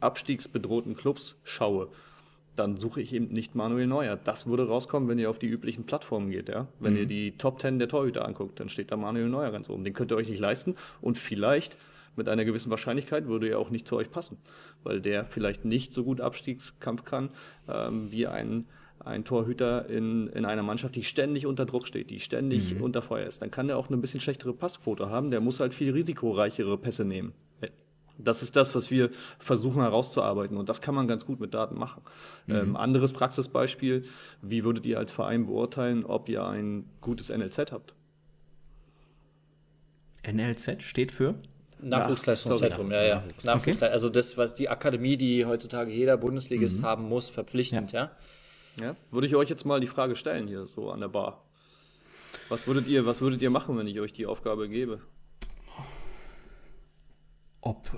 [0.00, 1.88] abstiegsbedrohten Clubs schaue
[2.56, 4.16] dann suche ich eben nicht Manuel Neuer.
[4.16, 6.48] Das würde rauskommen, wenn ihr auf die üblichen Plattformen geht.
[6.48, 6.68] Ja?
[6.78, 6.98] Wenn mhm.
[7.00, 9.84] ihr die Top 10 der Torhüter anguckt, dann steht da Manuel Neuer ganz oben.
[9.84, 11.76] Den könnt ihr euch nicht leisten und vielleicht
[12.16, 14.36] mit einer gewissen Wahrscheinlichkeit würde er auch nicht zu euch passen,
[14.82, 17.30] weil der vielleicht nicht so gut Abstiegskampf kann
[17.68, 18.66] ähm, wie ein,
[18.98, 22.82] ein Torhüter in, in einer Mannschaft, die ständig unter Druck steht, die ständig mhm.
[22.82, 23.42] unter Feuer ist.
[23.42, 27.04] Dann kann er auch eine bisschen schlechtere Passquote haben, der muss halt viel risikoreichere Pässe
[27.04, 27.32] nehmen.
[28.24, 31.78] Das ist das, was wir versuchen herauszuarbeiten und das kann man ganz gut mit Daten
[31.78, 32.02] machen.
[32.46, 32.54] Mhm.
[32.54, 34.04] Ähm, anderes Praxisbeispiel,
[34.42, 37.94] wie würdet ihr als Verein beurteilen, ob ihr ein gutes NLZ habt?
[40.26, 41.34] NLZ steht für?
[41.82, 43.24] Nachwuchsleistungszentrum, ja, ja.
[43.42, 43.92] Nachwuchsle okay.
[43.92, 46.84] Also das, was die Akademie, die heutzutage jeder Bundesligist mhm.
[46.84, 48.10] haben muss, verpflichtend, ja.
[48.78, 48.84] ja.
[48.84, 48.96] ja.
[49.10, 51.42] Würde ich euch jetzt mal die Frage stellen hier so an der Bar.
[52.48, 55.00] Was würdet ihr, was würdet ihr machen, wenn ich euch die Aufgabe gebe?
[57.60, 57.90] Ob,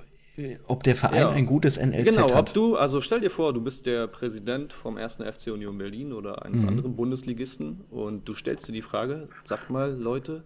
[0.66, 1.30] ob der Verein ja.
[1.30, 2.28] ein gutes NLZ genau, hat.
[2.28, 5.18] Genau, ob du, also stell dir vor, du bist der Präsident vom 1.
[5.18, 6.68] FC Union Berlin oder eines mhm.
[6.68, 10.44] anderen Bundesligisten und du stellst dir die Frage, sag mal Leute,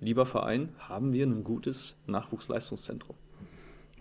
[0.00, 3.16] lieber Verein, haben wir ein gutes Nachwuchsleistungszentrum?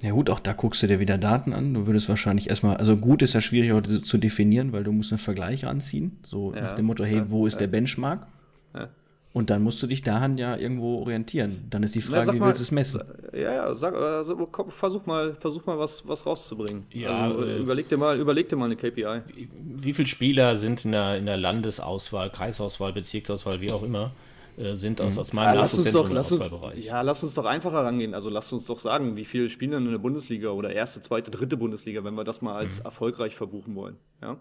[0.01, 1.73] Ja gut, auch da guckst du dir wieder Daten an.
[1.73, 5.11] Du würdest wahrscheinlich erstmal, also gut ist ja schwierig heute zu definieren, weil du musst
[5.11, 6.19] einen Vergleich ranziehen.
[6.23, 7.59] So ja, nach dem Motto, hey, wo ist ja.
[7.61, 8.27] der Benchmark?
[8.75, 8.89] Ja.
[9.33, 11.67] Und dann musst du dich daran ja irgendwo orientieren.
[11.69, 13.01] Dann ist die Frage, Na, wie mal, willst du es messen?
[13.33, 16.85] Ja, ja, sag, also, komm, versuch mal, versuch mal was, was rauszubringen.
[16.91, 19.21] Ja, also, äh, überleg, dir mal, überleg dir mal eine KPI.
[19.27, 24.11] Wie, wie viele Spieler sind in der, in der Landesauswahl, Kreisauswahl, Bezirksauswahl, wie auch immer,
[24.57, 25.21] äh, sind aus, mhm.
[25.21, 28.15] aus meinem ja, lass uns doch, lass uns, Ja, lass uns doch einfacher rangehen.
[28.15, 31.57] Also lass uns doch sagen, wie viele spielen in der Bundesliga oder erste, zweite, dritte
[31.57, 32.85] Bundesliga, wenn wir das mal als mhm.
[32.85, 33.97] erfolgreich verbuchen wollen.
[34.21, 34.37] Ja?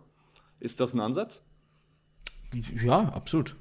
[0.58, 1.42] Ist das ein Ansatz?
[2.82, 3.56] Ja, absolut.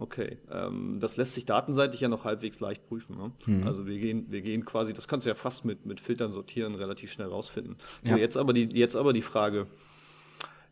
[0.00, 3.16] Okay, ähm, das lässt sich datenseitig ja noch halbwegs leicht prüfen.
[3.16, 3.32] Ne?
[3.46, 3.66] Mhm.
[3.66, 6.74] Also wir gehen, wir gehen quasi, das kannst du ja fast mit, mit Filtern sortieren
[6.74, 7.76] relativ schnell rausfinden.
[8.02, 8.16] So, ja.
[8.16, 9.66] jetzt, aber die, jetzt aber die Frage,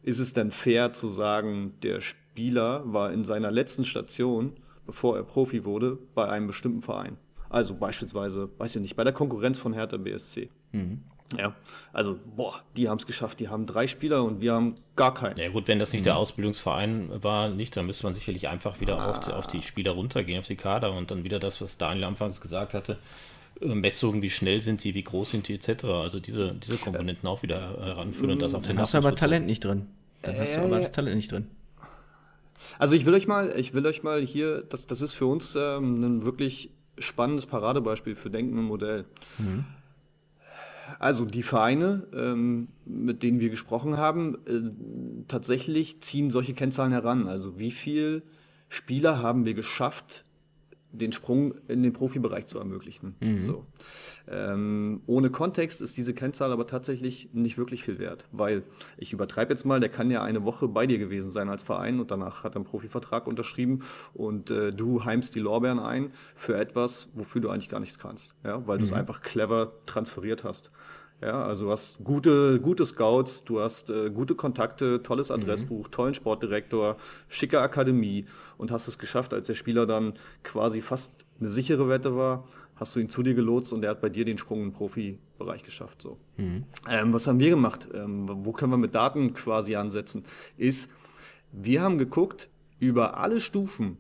[0.03, 4.57] ist es denn fair zu sagen, der Spieler war in seiner letzten Station
[4.89, 7.19] bevor er Profi wurde, bei einem bestimmten Verein.
[7.51, 10.49] Also beispielsweise, weiß ich nicht, bei der Konkurrenz von Hertha BSC.
[10.73, 11.03] Mhm.
[11.37, 11.55] Ja,
[11.93, 13.41] also, boah, die haben es geschafft.
[13.41, 15.37] Die haben drei Spieler und wir haben gar keinen.
[15.37, 16.05] Ja, gut, wenn das nicht mhm.
[16.05, 19.11] der Ausbildungsverein war, nicht, dann müsste man sicherlich einfach wieder ah.
[19.11, 22.05] auf, die, auf, die, Spieler runtergehen, auf die Kader und dann wieder das, was Daniel
[22.05, 22.99] anfangs gesagt hatte.
[23.61, 25.85] Äh, Messungen, wie schnell sind die, wie groß sind die, etc.
[25.85, 29.15] Also diese, diese Komponenten auch wieder heranführen und das auf den Dann hast du aber
[29.15, 29.87] Talent nicht drin.
[30.23, 31.47] Dann äh, hast du aber das Talent nicht drin.
[32.79, 35.55] Also ich will euch mal, ich will euch mal hier, das, das ist für uns
[35.55, 39.05] ähm, ein wirklich spannendes Paradebeispiel für Denken im Modell.
[39.39, 39.65] Mhm.
[40.99, 47.29] Also die Vereine, ähm, mit denen wir gesprochen haben, äh, tatsächlich ziehen solche Kennzahlen heran.
[47.29, 48.23] Also wie viele
[48.69, 50.25] Spieler haben wir geschafft,
[50.93, 53.15] den Sprung in den Profibereich zu ermöglichen.
[53.21, 53.39] Mhm.
[53.39, 53.67] So.
[54.31, 58.63] Ähm, ohne Kontext ist diese Kennzahl aber tatsächlich nicht wirklich viel wert, weil
[58.97, 62.01] ich übertreibe jetzt mal, der kann ja eine Woche bei dir gewesen sein als Verein
[62.01, 63.81] und danach hat er einen Profivertrag unterschrieben
[64.15, 68.35] und äh, du heimst die Lorbeeren ein für etwas, wofür du eigentlich gar nichts kannst,
[68.45, 68.81] ja, weil mhm.
[68.81, 70.71] du es einfach clever transferiert hast.
[71.21, 75.91] Ja, also du hast gute, gute Scouts, du hast äh, gute Kontakte, tolles Adressbuch, mhm.
[75.91, 76.97] tollen Sportdirektor,
[77.29, 80.15] schicke Akademie und hast es geschafft, als der Spieler dann
[80.45, 82.47] quasi fast eine sichere Wette war,
[82.77, 85.65] hast du ihn zu dir gelotst und er hat bei dir den Sprung im Profibereich
[85.65, 86.03] geschafft.
[86.03, 86.19] So.
[86.37, 86.65] Mhm.
[86.89, 87.89] Ähm, was haben wir gemacht?
[87.93, 90.25] Ähm, wo können wir mit Daten quasi ansetzen?
[90.57, 90.89] Ist,
[91.51, 92.49] wir haben geguckt,
[92.79, 93.97] über alle Stufen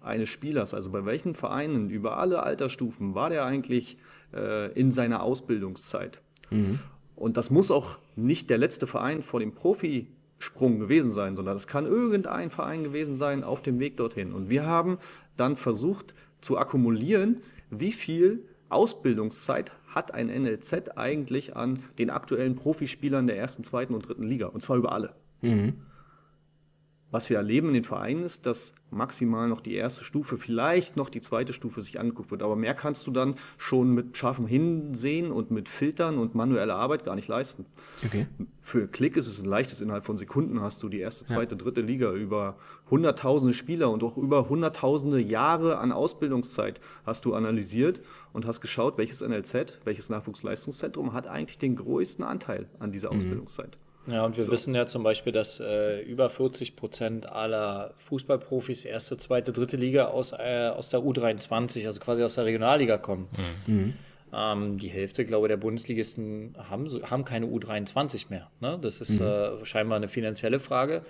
[0.00, 3.98] eines Spielers, also bei welchen Vereinen, über alle Altersstufen war der eigentlich
[4.32, 6.22] äh, in seiner Ausbildungszeit.
[6.50, 6.78] Mhm.
[7.16, 11.66] Und das muss auch nicht der letzte Verein vor dem Profisprung gewesen sein, sondern das
[11.66, 14.32] kann irgendein Verein gewesen sein auf dem Weg dorthin.
[14.32, 14.98] Und wir haben
[15.36, 23.26] dann versucht zu akkumulieren, wie viel Ausbildungszeit hat ein NLZ eigentlich an den aktuellen Profispielern
[23.26, 24.46] der ersten, zweiten und dritten Liga.
[24.46, 25.14] Und zwar über alle.
[25.42, 25.74] Mhm.
[27.10, 31.10] Was wir erleben in den Vereinen ist, dass maximal noch die erste Stufe, vielleicht noch
[31.10, 32.42] die zweite Stufe sich angeguckt wird.
[32.42, 37.04] Aber mehr kannst du dann schon mit scharfem Hinsehen und mit Filtern und manueller Arbeit
[37.04, 37.66] gar nicht leisten.
[38.04, 38.26] Okay.
[38.60, 41.58] Für Klick ist es ein leichtes, innerhalb von Sekunden hast du die erste, zweite, ja.
[41.58, 42.56] dritte Liga über
[42.90, 48.00] hunderttausende Spieler und auch über hunderttausende Jahre an Ausbildungszeit hast du analysiert
[48.32, 53.18] und hast geschaut, welches NLZ, welches Nachwuchsleistungszentrum hat eigentlich den größten Anteil an dieser mhm.
[53.18, 53.78] Ausbildungszeit.
[54.10, 54.50] Ja, und wir so.
[54.50, 60.06] wissen ja zum Beispiel, dass äh, über 40 Prozent aller Fußballprofis erste, zweite, dritte Liga
[60.06, 63.28] aus, äh, aus der U23, also quasi aus der Regionalliga kommen.
[63.66, 63.74] Mhm.
[63.74, 63.94] mhm.
[64.32, 68.48] Ähm, die Hälfte, glaube ich, der Bundesligisten haben, haben keine U23 mehr.
[68.60, 68.78] Ne?
[68.80, 69.26] Das ist mhm.
[69.26, 71.02] äh, scheinbar eine finanzielle Frage.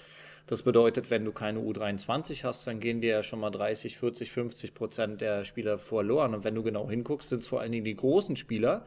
[0.47, 4.33] Das bedeutet, wenn du keine U23 hast, dann gehen dir ja schon mal 30, 40,
[4.33, 6.35] 50 Prozent der Spieler verloren.
[6.35, 8.87] Und wenn du genau hinguckst, sind es vor allen Dingen die großen Spieler,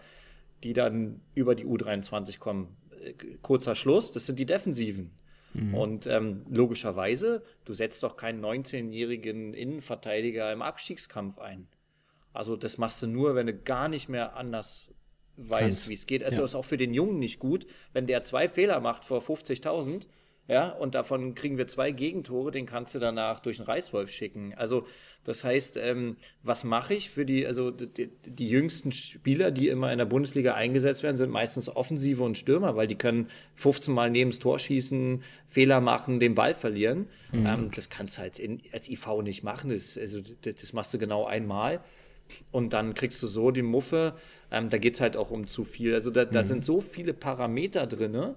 [0.64, 2.76] die dann über die U23 kommen
[3.42, 5.12] kurzer Schluss, das sind die Defensiven.
[5.54, 5.76] Mhm.
[5.76, 11.68] Und ähm, logischerweise, du setzt doch keinen 19-jährigen Innenverteidiger im Abstiegskampf ein.
[12.34, 14.92] Also das machst du nur, wenn du gar nicht mehr anders
[15.38, 16.24] weiß, wie es geht.
[16.24, 16.46] Also ja.
[16.46, 20.08] ist auch für den Jungen nicht gut, wenn der zwei Fehler macht vor 50.000
[20.48, 24.54] ja, und davon kriegen wir zwei Gegentore, den kannst du danach durch den Reißwolf schicken.
[24.58, 24.86] Also,
[25.24, 29.90] das heißt, ähm, was mache ich für die, also die, die, jüngsten Spieler, die immer
[29.94, 34.12] in der Bundesliga eingesetzt werden, sind meistens Offensive und Stürmer, weil die können 15 Mal
[34.12, 37.08] neben das Tor schießen, Fehler machen, den Ball verlieren.
[37.32, 37.46] Mhm.
[37.46, 39.70] Ähm, das kannst du als, in, als IV nicht machen.
[39.70, 41.80] Das, also, das, das machst du genau einmal
[42.52, 44.16] und dann kriegst du so die Muffe.
[44.52, 45.94] Ähm, da geht es halt auch um zu viel.
[45.94, 46.46] Also da, da mhm.
[46.46, 48.36] sind so viele Parameter drin,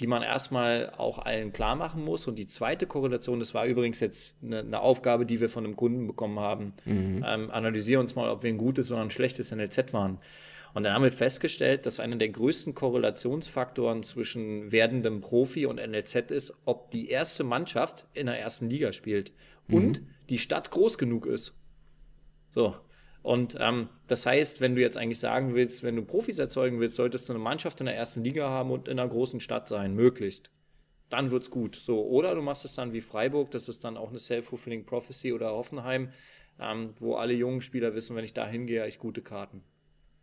[0.00, 2.26] die man erstmal auch allen klar machen muss.
[2.26, 5.76] Und die zweite Korrelation, das war übrigens jetzt eine, eine Aufgabe, die wir von einem
[5.76, 6.74] Kunden bekommen haben.
[6.84, 7.24] Mhm.
[7.26, 10.18] Ähm, analysiere uns mal, ob wir ein gutes oder ein schlechtes NLZ waren.
[10.74, 16.30] Und dann haben wir festgestellt, dass einer der größten Korrelationsfaktoren zwischen werdendem Profi und NLZ
[16.30, 19.32] ist, ob die erste Mannschaft in der ersten Liga spielt
[19.68, 20.06] und mhm.
[20.28, 21.56] die Stadt groß genug ist.
[22.54, 22.76] So,
[23.26, 26.94] und ähm, das heißt, wenn du jetzt eigentlich sagen willst, wenn du Profis erzeugen willst,
[26.94, 29.96] solltest du eine Mannschaft in der ersten Liga haben und in einer großen Stadt sein,
[29.96, 30.52] möglichst.
[31.10, 31.74] Dann wird's gut.
[31.74, 35.32] So, oder du machst es dann wie Freiburg, das ist dann auch eine Self-Fulfilling Prophecy
[35.32, 36.10] oder Hoffenheim,
[36.60, 39.64] ähm, wo alle jungen Spieler wissen, wenn ich da hingehe, habe ich gute Karten.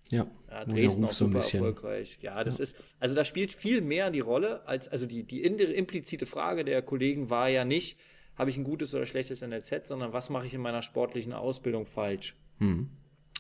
[0.10, 2.20] Ja, ja Dresden auch super so erfolgreich.
[2.22, 2.64] Ja, das ja.
[2.64, 6.82] ist, also da spielt viel mehr die Rolle, als, also die, die implizite Frage der
[6.82, 8.00] Kollegen war ja nicht,
[8.38, 11.86] habe ich ein gutes oder schlechtes NLZ, sondern was mache ich in meiner sportlichen Ausbildung
[11.86, 12.38] falsch?
[12.60, 12.90] Mhm.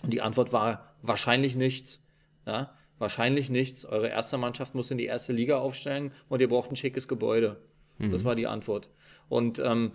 [0.01, 2.01] Und die Antwort war wahrscheinlich nichts.
[2.45, 3.85] Ja, wahrscheinlich nichts.
[3.85, 7.61] Eure erste Mannschaft muss in die erste Liga aufsteigen und ihr braucht ein schickes Gebäude.
[7.97, 8.11] Mhm.
[8.11, 8.89] Das war die Antwort.
[9.29, 9.91] Und ähm,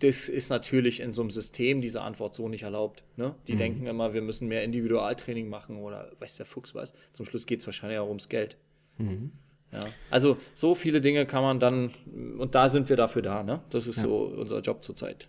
[0.00, 3.04] das ist natürlich in so einem System diese Antwort so nicht erlaubt.
[3.16, 3.34] Ne?
[3.46, 3.58] Die mhm.
[3.58, 6.94] denken immer, wir müssen mehr Individualtraining machen oder weiß der Fuchs was.
[7.12, 8.56] Zum Schluss geht es wahrscheinlich auch ums Geld.
[8.98, 9.32] Mhm.
[9.72, 9.80] Ja.
[10.10, 11.90] Also so viele Dinge kann man dann,
[12.38, 13.42] und da sind wir dafür da.
[13.42, 13.60] Ne?
[13.70, 14.04] Das ist ja.
[14.04, 15.28] so unser Job zurzeit.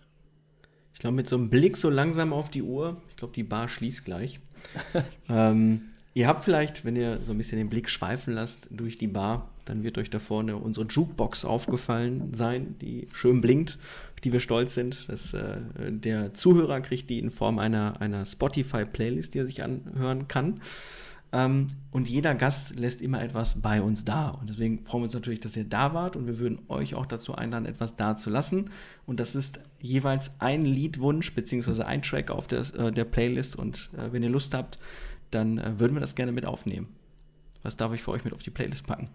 [1.00, 3.68] Ich glaube, mit so einem Blick so langsam auf die Uhr, ich glaube, die Bar
[3.68, 4.38] schließt gleich.
[5.30, 5.80] ähm,
[6.12, 9.48] ihr habt vielleicht, wenn ihr so ein bisschen den Blick schweifen lasst durch die Bar,
[9.64, 13.78] dann wird euch da vorne unsere Jukebox aufgefallen sein, die schön blinkt,
[14.12, 15.08] auf die wir stolz sind.
[15.08, 20.28] Dass, äh, der Zuhörer kriegt die in Form einer, einer Spotify-Playlist, die er sich anhören
[20.28, 20.60] kann.
[21.32, 24.30] Ähm, und jeder Gast lässt immer etwas bei uns da.
[24.30, 26.16] Und deswegen freuen wir uns natürlich, dass ihr da wart.
[26.16, 28.70] Und wir würden euch auch dazu einladen, etwas da zu lassen.
[29.06, 33.56] Und das ist jeweils ein Liedwunsch beziehungsweise ein Track auf der, äh, der Playlist.
[33.56, 34.78] Und äh, wenn ihr Lust habt,
[35.30, 36.88] dann äh, würden wir das gerne mit aufnehmen.
[37.62, 39.08] Was darf ich für euch mit auf die Playlist packen?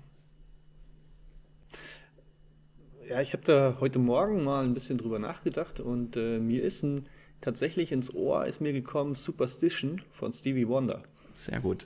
[3.09, 6.81] Ja, ich habe da heute Morgen mal ein bisschen drüber nachgedacht und äh, mir ist
[6.83, 7.05] ein,
[7.39, 11.03] tatsächlich ins Ohr ist mir gekommen Superstition von Stevie Wonder.
[11.35, 11.85] Sehr gut.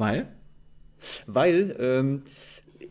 [0.00, 0.28] Weil?
[1.26, 2.22] Weil ähm,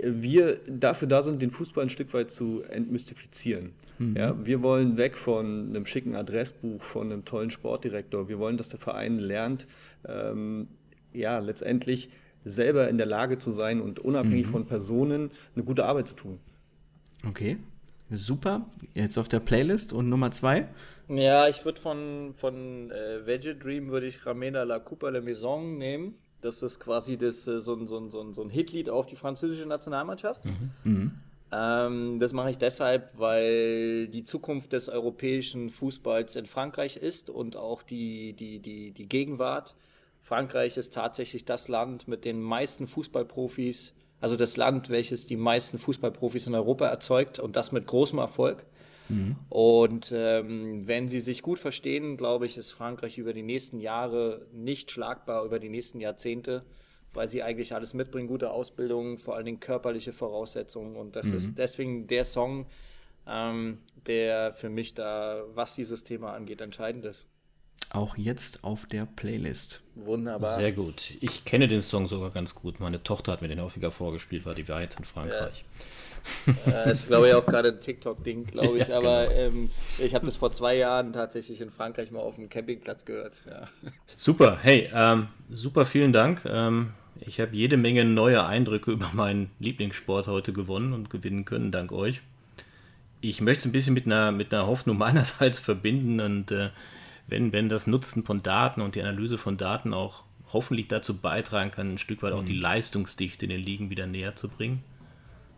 [0.01, 3.71] wir dafür da sind, den Fußball ein Stück weit zu entmystifizieren.
[3.97, 4.15] Mhm.
[4.15, 8.29] Ja, wir wollen weg von einem schicken Adressbuch, von einem tollen Sportdirektor.
[8.29, 9.67] Wir wollen, dass der Verein lernt,
[10.07, 10.67] ähm,
[11.13, 12.09] ja, letztendlich
[12.45, 14.51] selber in der Lage zu sein und unabhängig mhm.
[14.51, 16.39] von Personen eine gute Arbeit zu tun.
[17.27, 17.57] Okay,
[18.09, 18.65] super.
[18.93, 20.67] Jetzt auf der Playlist und Nummer zwei.
[21.09, 25.77] Ja, ich würde von, von äh, Veggie Dream würde ich Ramena La Coupe la Maison
[25.77, 26.13] nehmen.
[26.41, 29.67] Das ist quasi das, äh, so, ein, so, ein, so ein Hitlied auf die französische
[29.67, 30.45] Nationalmannschaft.
[30.45, 30.71] Mhm.
[30.83, 31.11] Mhm.
[31.51, 37.55] Ähm, das mache ich deshalb, weil die Zukunft des europäischen Fußballs in Frankreich ist und
[37.55, 39.75] auch die, die, die, die Gegenwart.
[40.21, 45.79] Frankreich ist tatsächlich das Land mit den meisten Fußballprofis, also das Land, welches die meisten
[45.79, 48.63] Fußballprofis in Europa erzeugt und das mit großem Erfolg.
[49.09, 49.35] Mhm.
[49.49, 54.45] Und ähm, wenn sie sich gut verstehen, glaube ich, ist Frankreich über die nächsten Jahre
[54.53, 56.63] nicht schlagbar, über die nächsten Jahrzehnte,
[57.13, 60.95] weil sie eigentlich alles mitbringen, gute Ausbildung, vor allen Dingen körperliche Voraussetzungen.
[60.95, 61.35] Und das mhm.
[61.35, 62.67] ist deswegen der Song,
[63.27, 67.25] ähm, der für mich da, was dieses Thema angeht, entscheidend ist.
[67.91, 69.81] Auch jetzt auf der Playlist.
[69.95, 70.55] Wunderbar.
[70.55, 71.13] Sehr gut.
[71.21, 72.79] Ich kenne den Song sogar ganz gut.
[72.79, 75.65] Meine Tochter hat mir den häufiger vorgespielt, war die Wahrheit in Frankreich.
[75.65, 75.85] Ja.
[76.65, 78.87] Das ist, glaube ich, auch gerade ein TikTok-Ding, glaube ich.
[78.87, 79.39] Ja, aber genau.
[79.39, 83.35] ähm, ich habe das vor zwei Jahren tatsächlich in Frankreich mal auf dem Campingplatz gehört.
[83.49, 83.65] Ja.
[84.17, 86.43] Super, hey, ähm, super, vielen Dank.
[86.45, 91.71] Ähm, ich habe jede Menge neue Eindrücke über meinen Lieblingssport heute gewonnen und gewinnen können,
[91.71, 92.21] dank euch.
[93.21, 96.69] Ich möchte es ein bisschen mit einer, mit einer Hoffnung meinerseits verbinden und äh,
[97.27, 101.69] wenn, wenn das Nutzen von Daten und die Analyse von Daten auch hoffentlich dazu beitragen
[101.69, 102.61] kann, ein Stück weit auch die mhm.
[102.61, 104.83] Leistungsdichte in den Ligen wieder näher zu bringen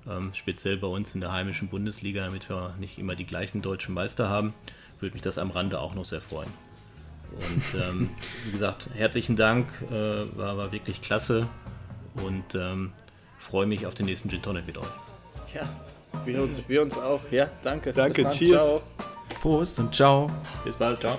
[0.09, 3.93] ähm, speziell bei uns in der heimischen Bundesliga, damit wir nicht immer die gleichen deutschen
[3.93, 4.53] Meister haben,
[4.99, 6.51] würde mich das am Rande auch noch sehr freuen.
[7.31, 8.09] Und ähm,
[8.45, 9.93] wie gesagt, herzlichen Dank, äh,
[10.37, 11.47] war, war wirklich klasse
[12.15, 12.91] und ähm,
[13.37, 14.87] freue mich auf den nächsten Gin Tonic mit euch.
[15.53, 15.69] Ja,
[16.25, 17.21] wir uns, wir uns auch.
[17.31, 17.93] Ja, danke.
[17.93, 18.61] Danke, cheers.
[18.61, 18.81] Ciao.
[19.41, 20.29] Prost und ciao.
[20.65, 21.17] Bis bald, ciao.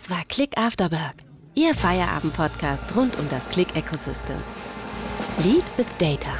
[0.00, 1.16] Das war Click After Work,
[1.54, 4.36] Ihr Feierabend-Podcast rund um das Click-Ecosystem.
[5.42, 6.32] Lead with Data.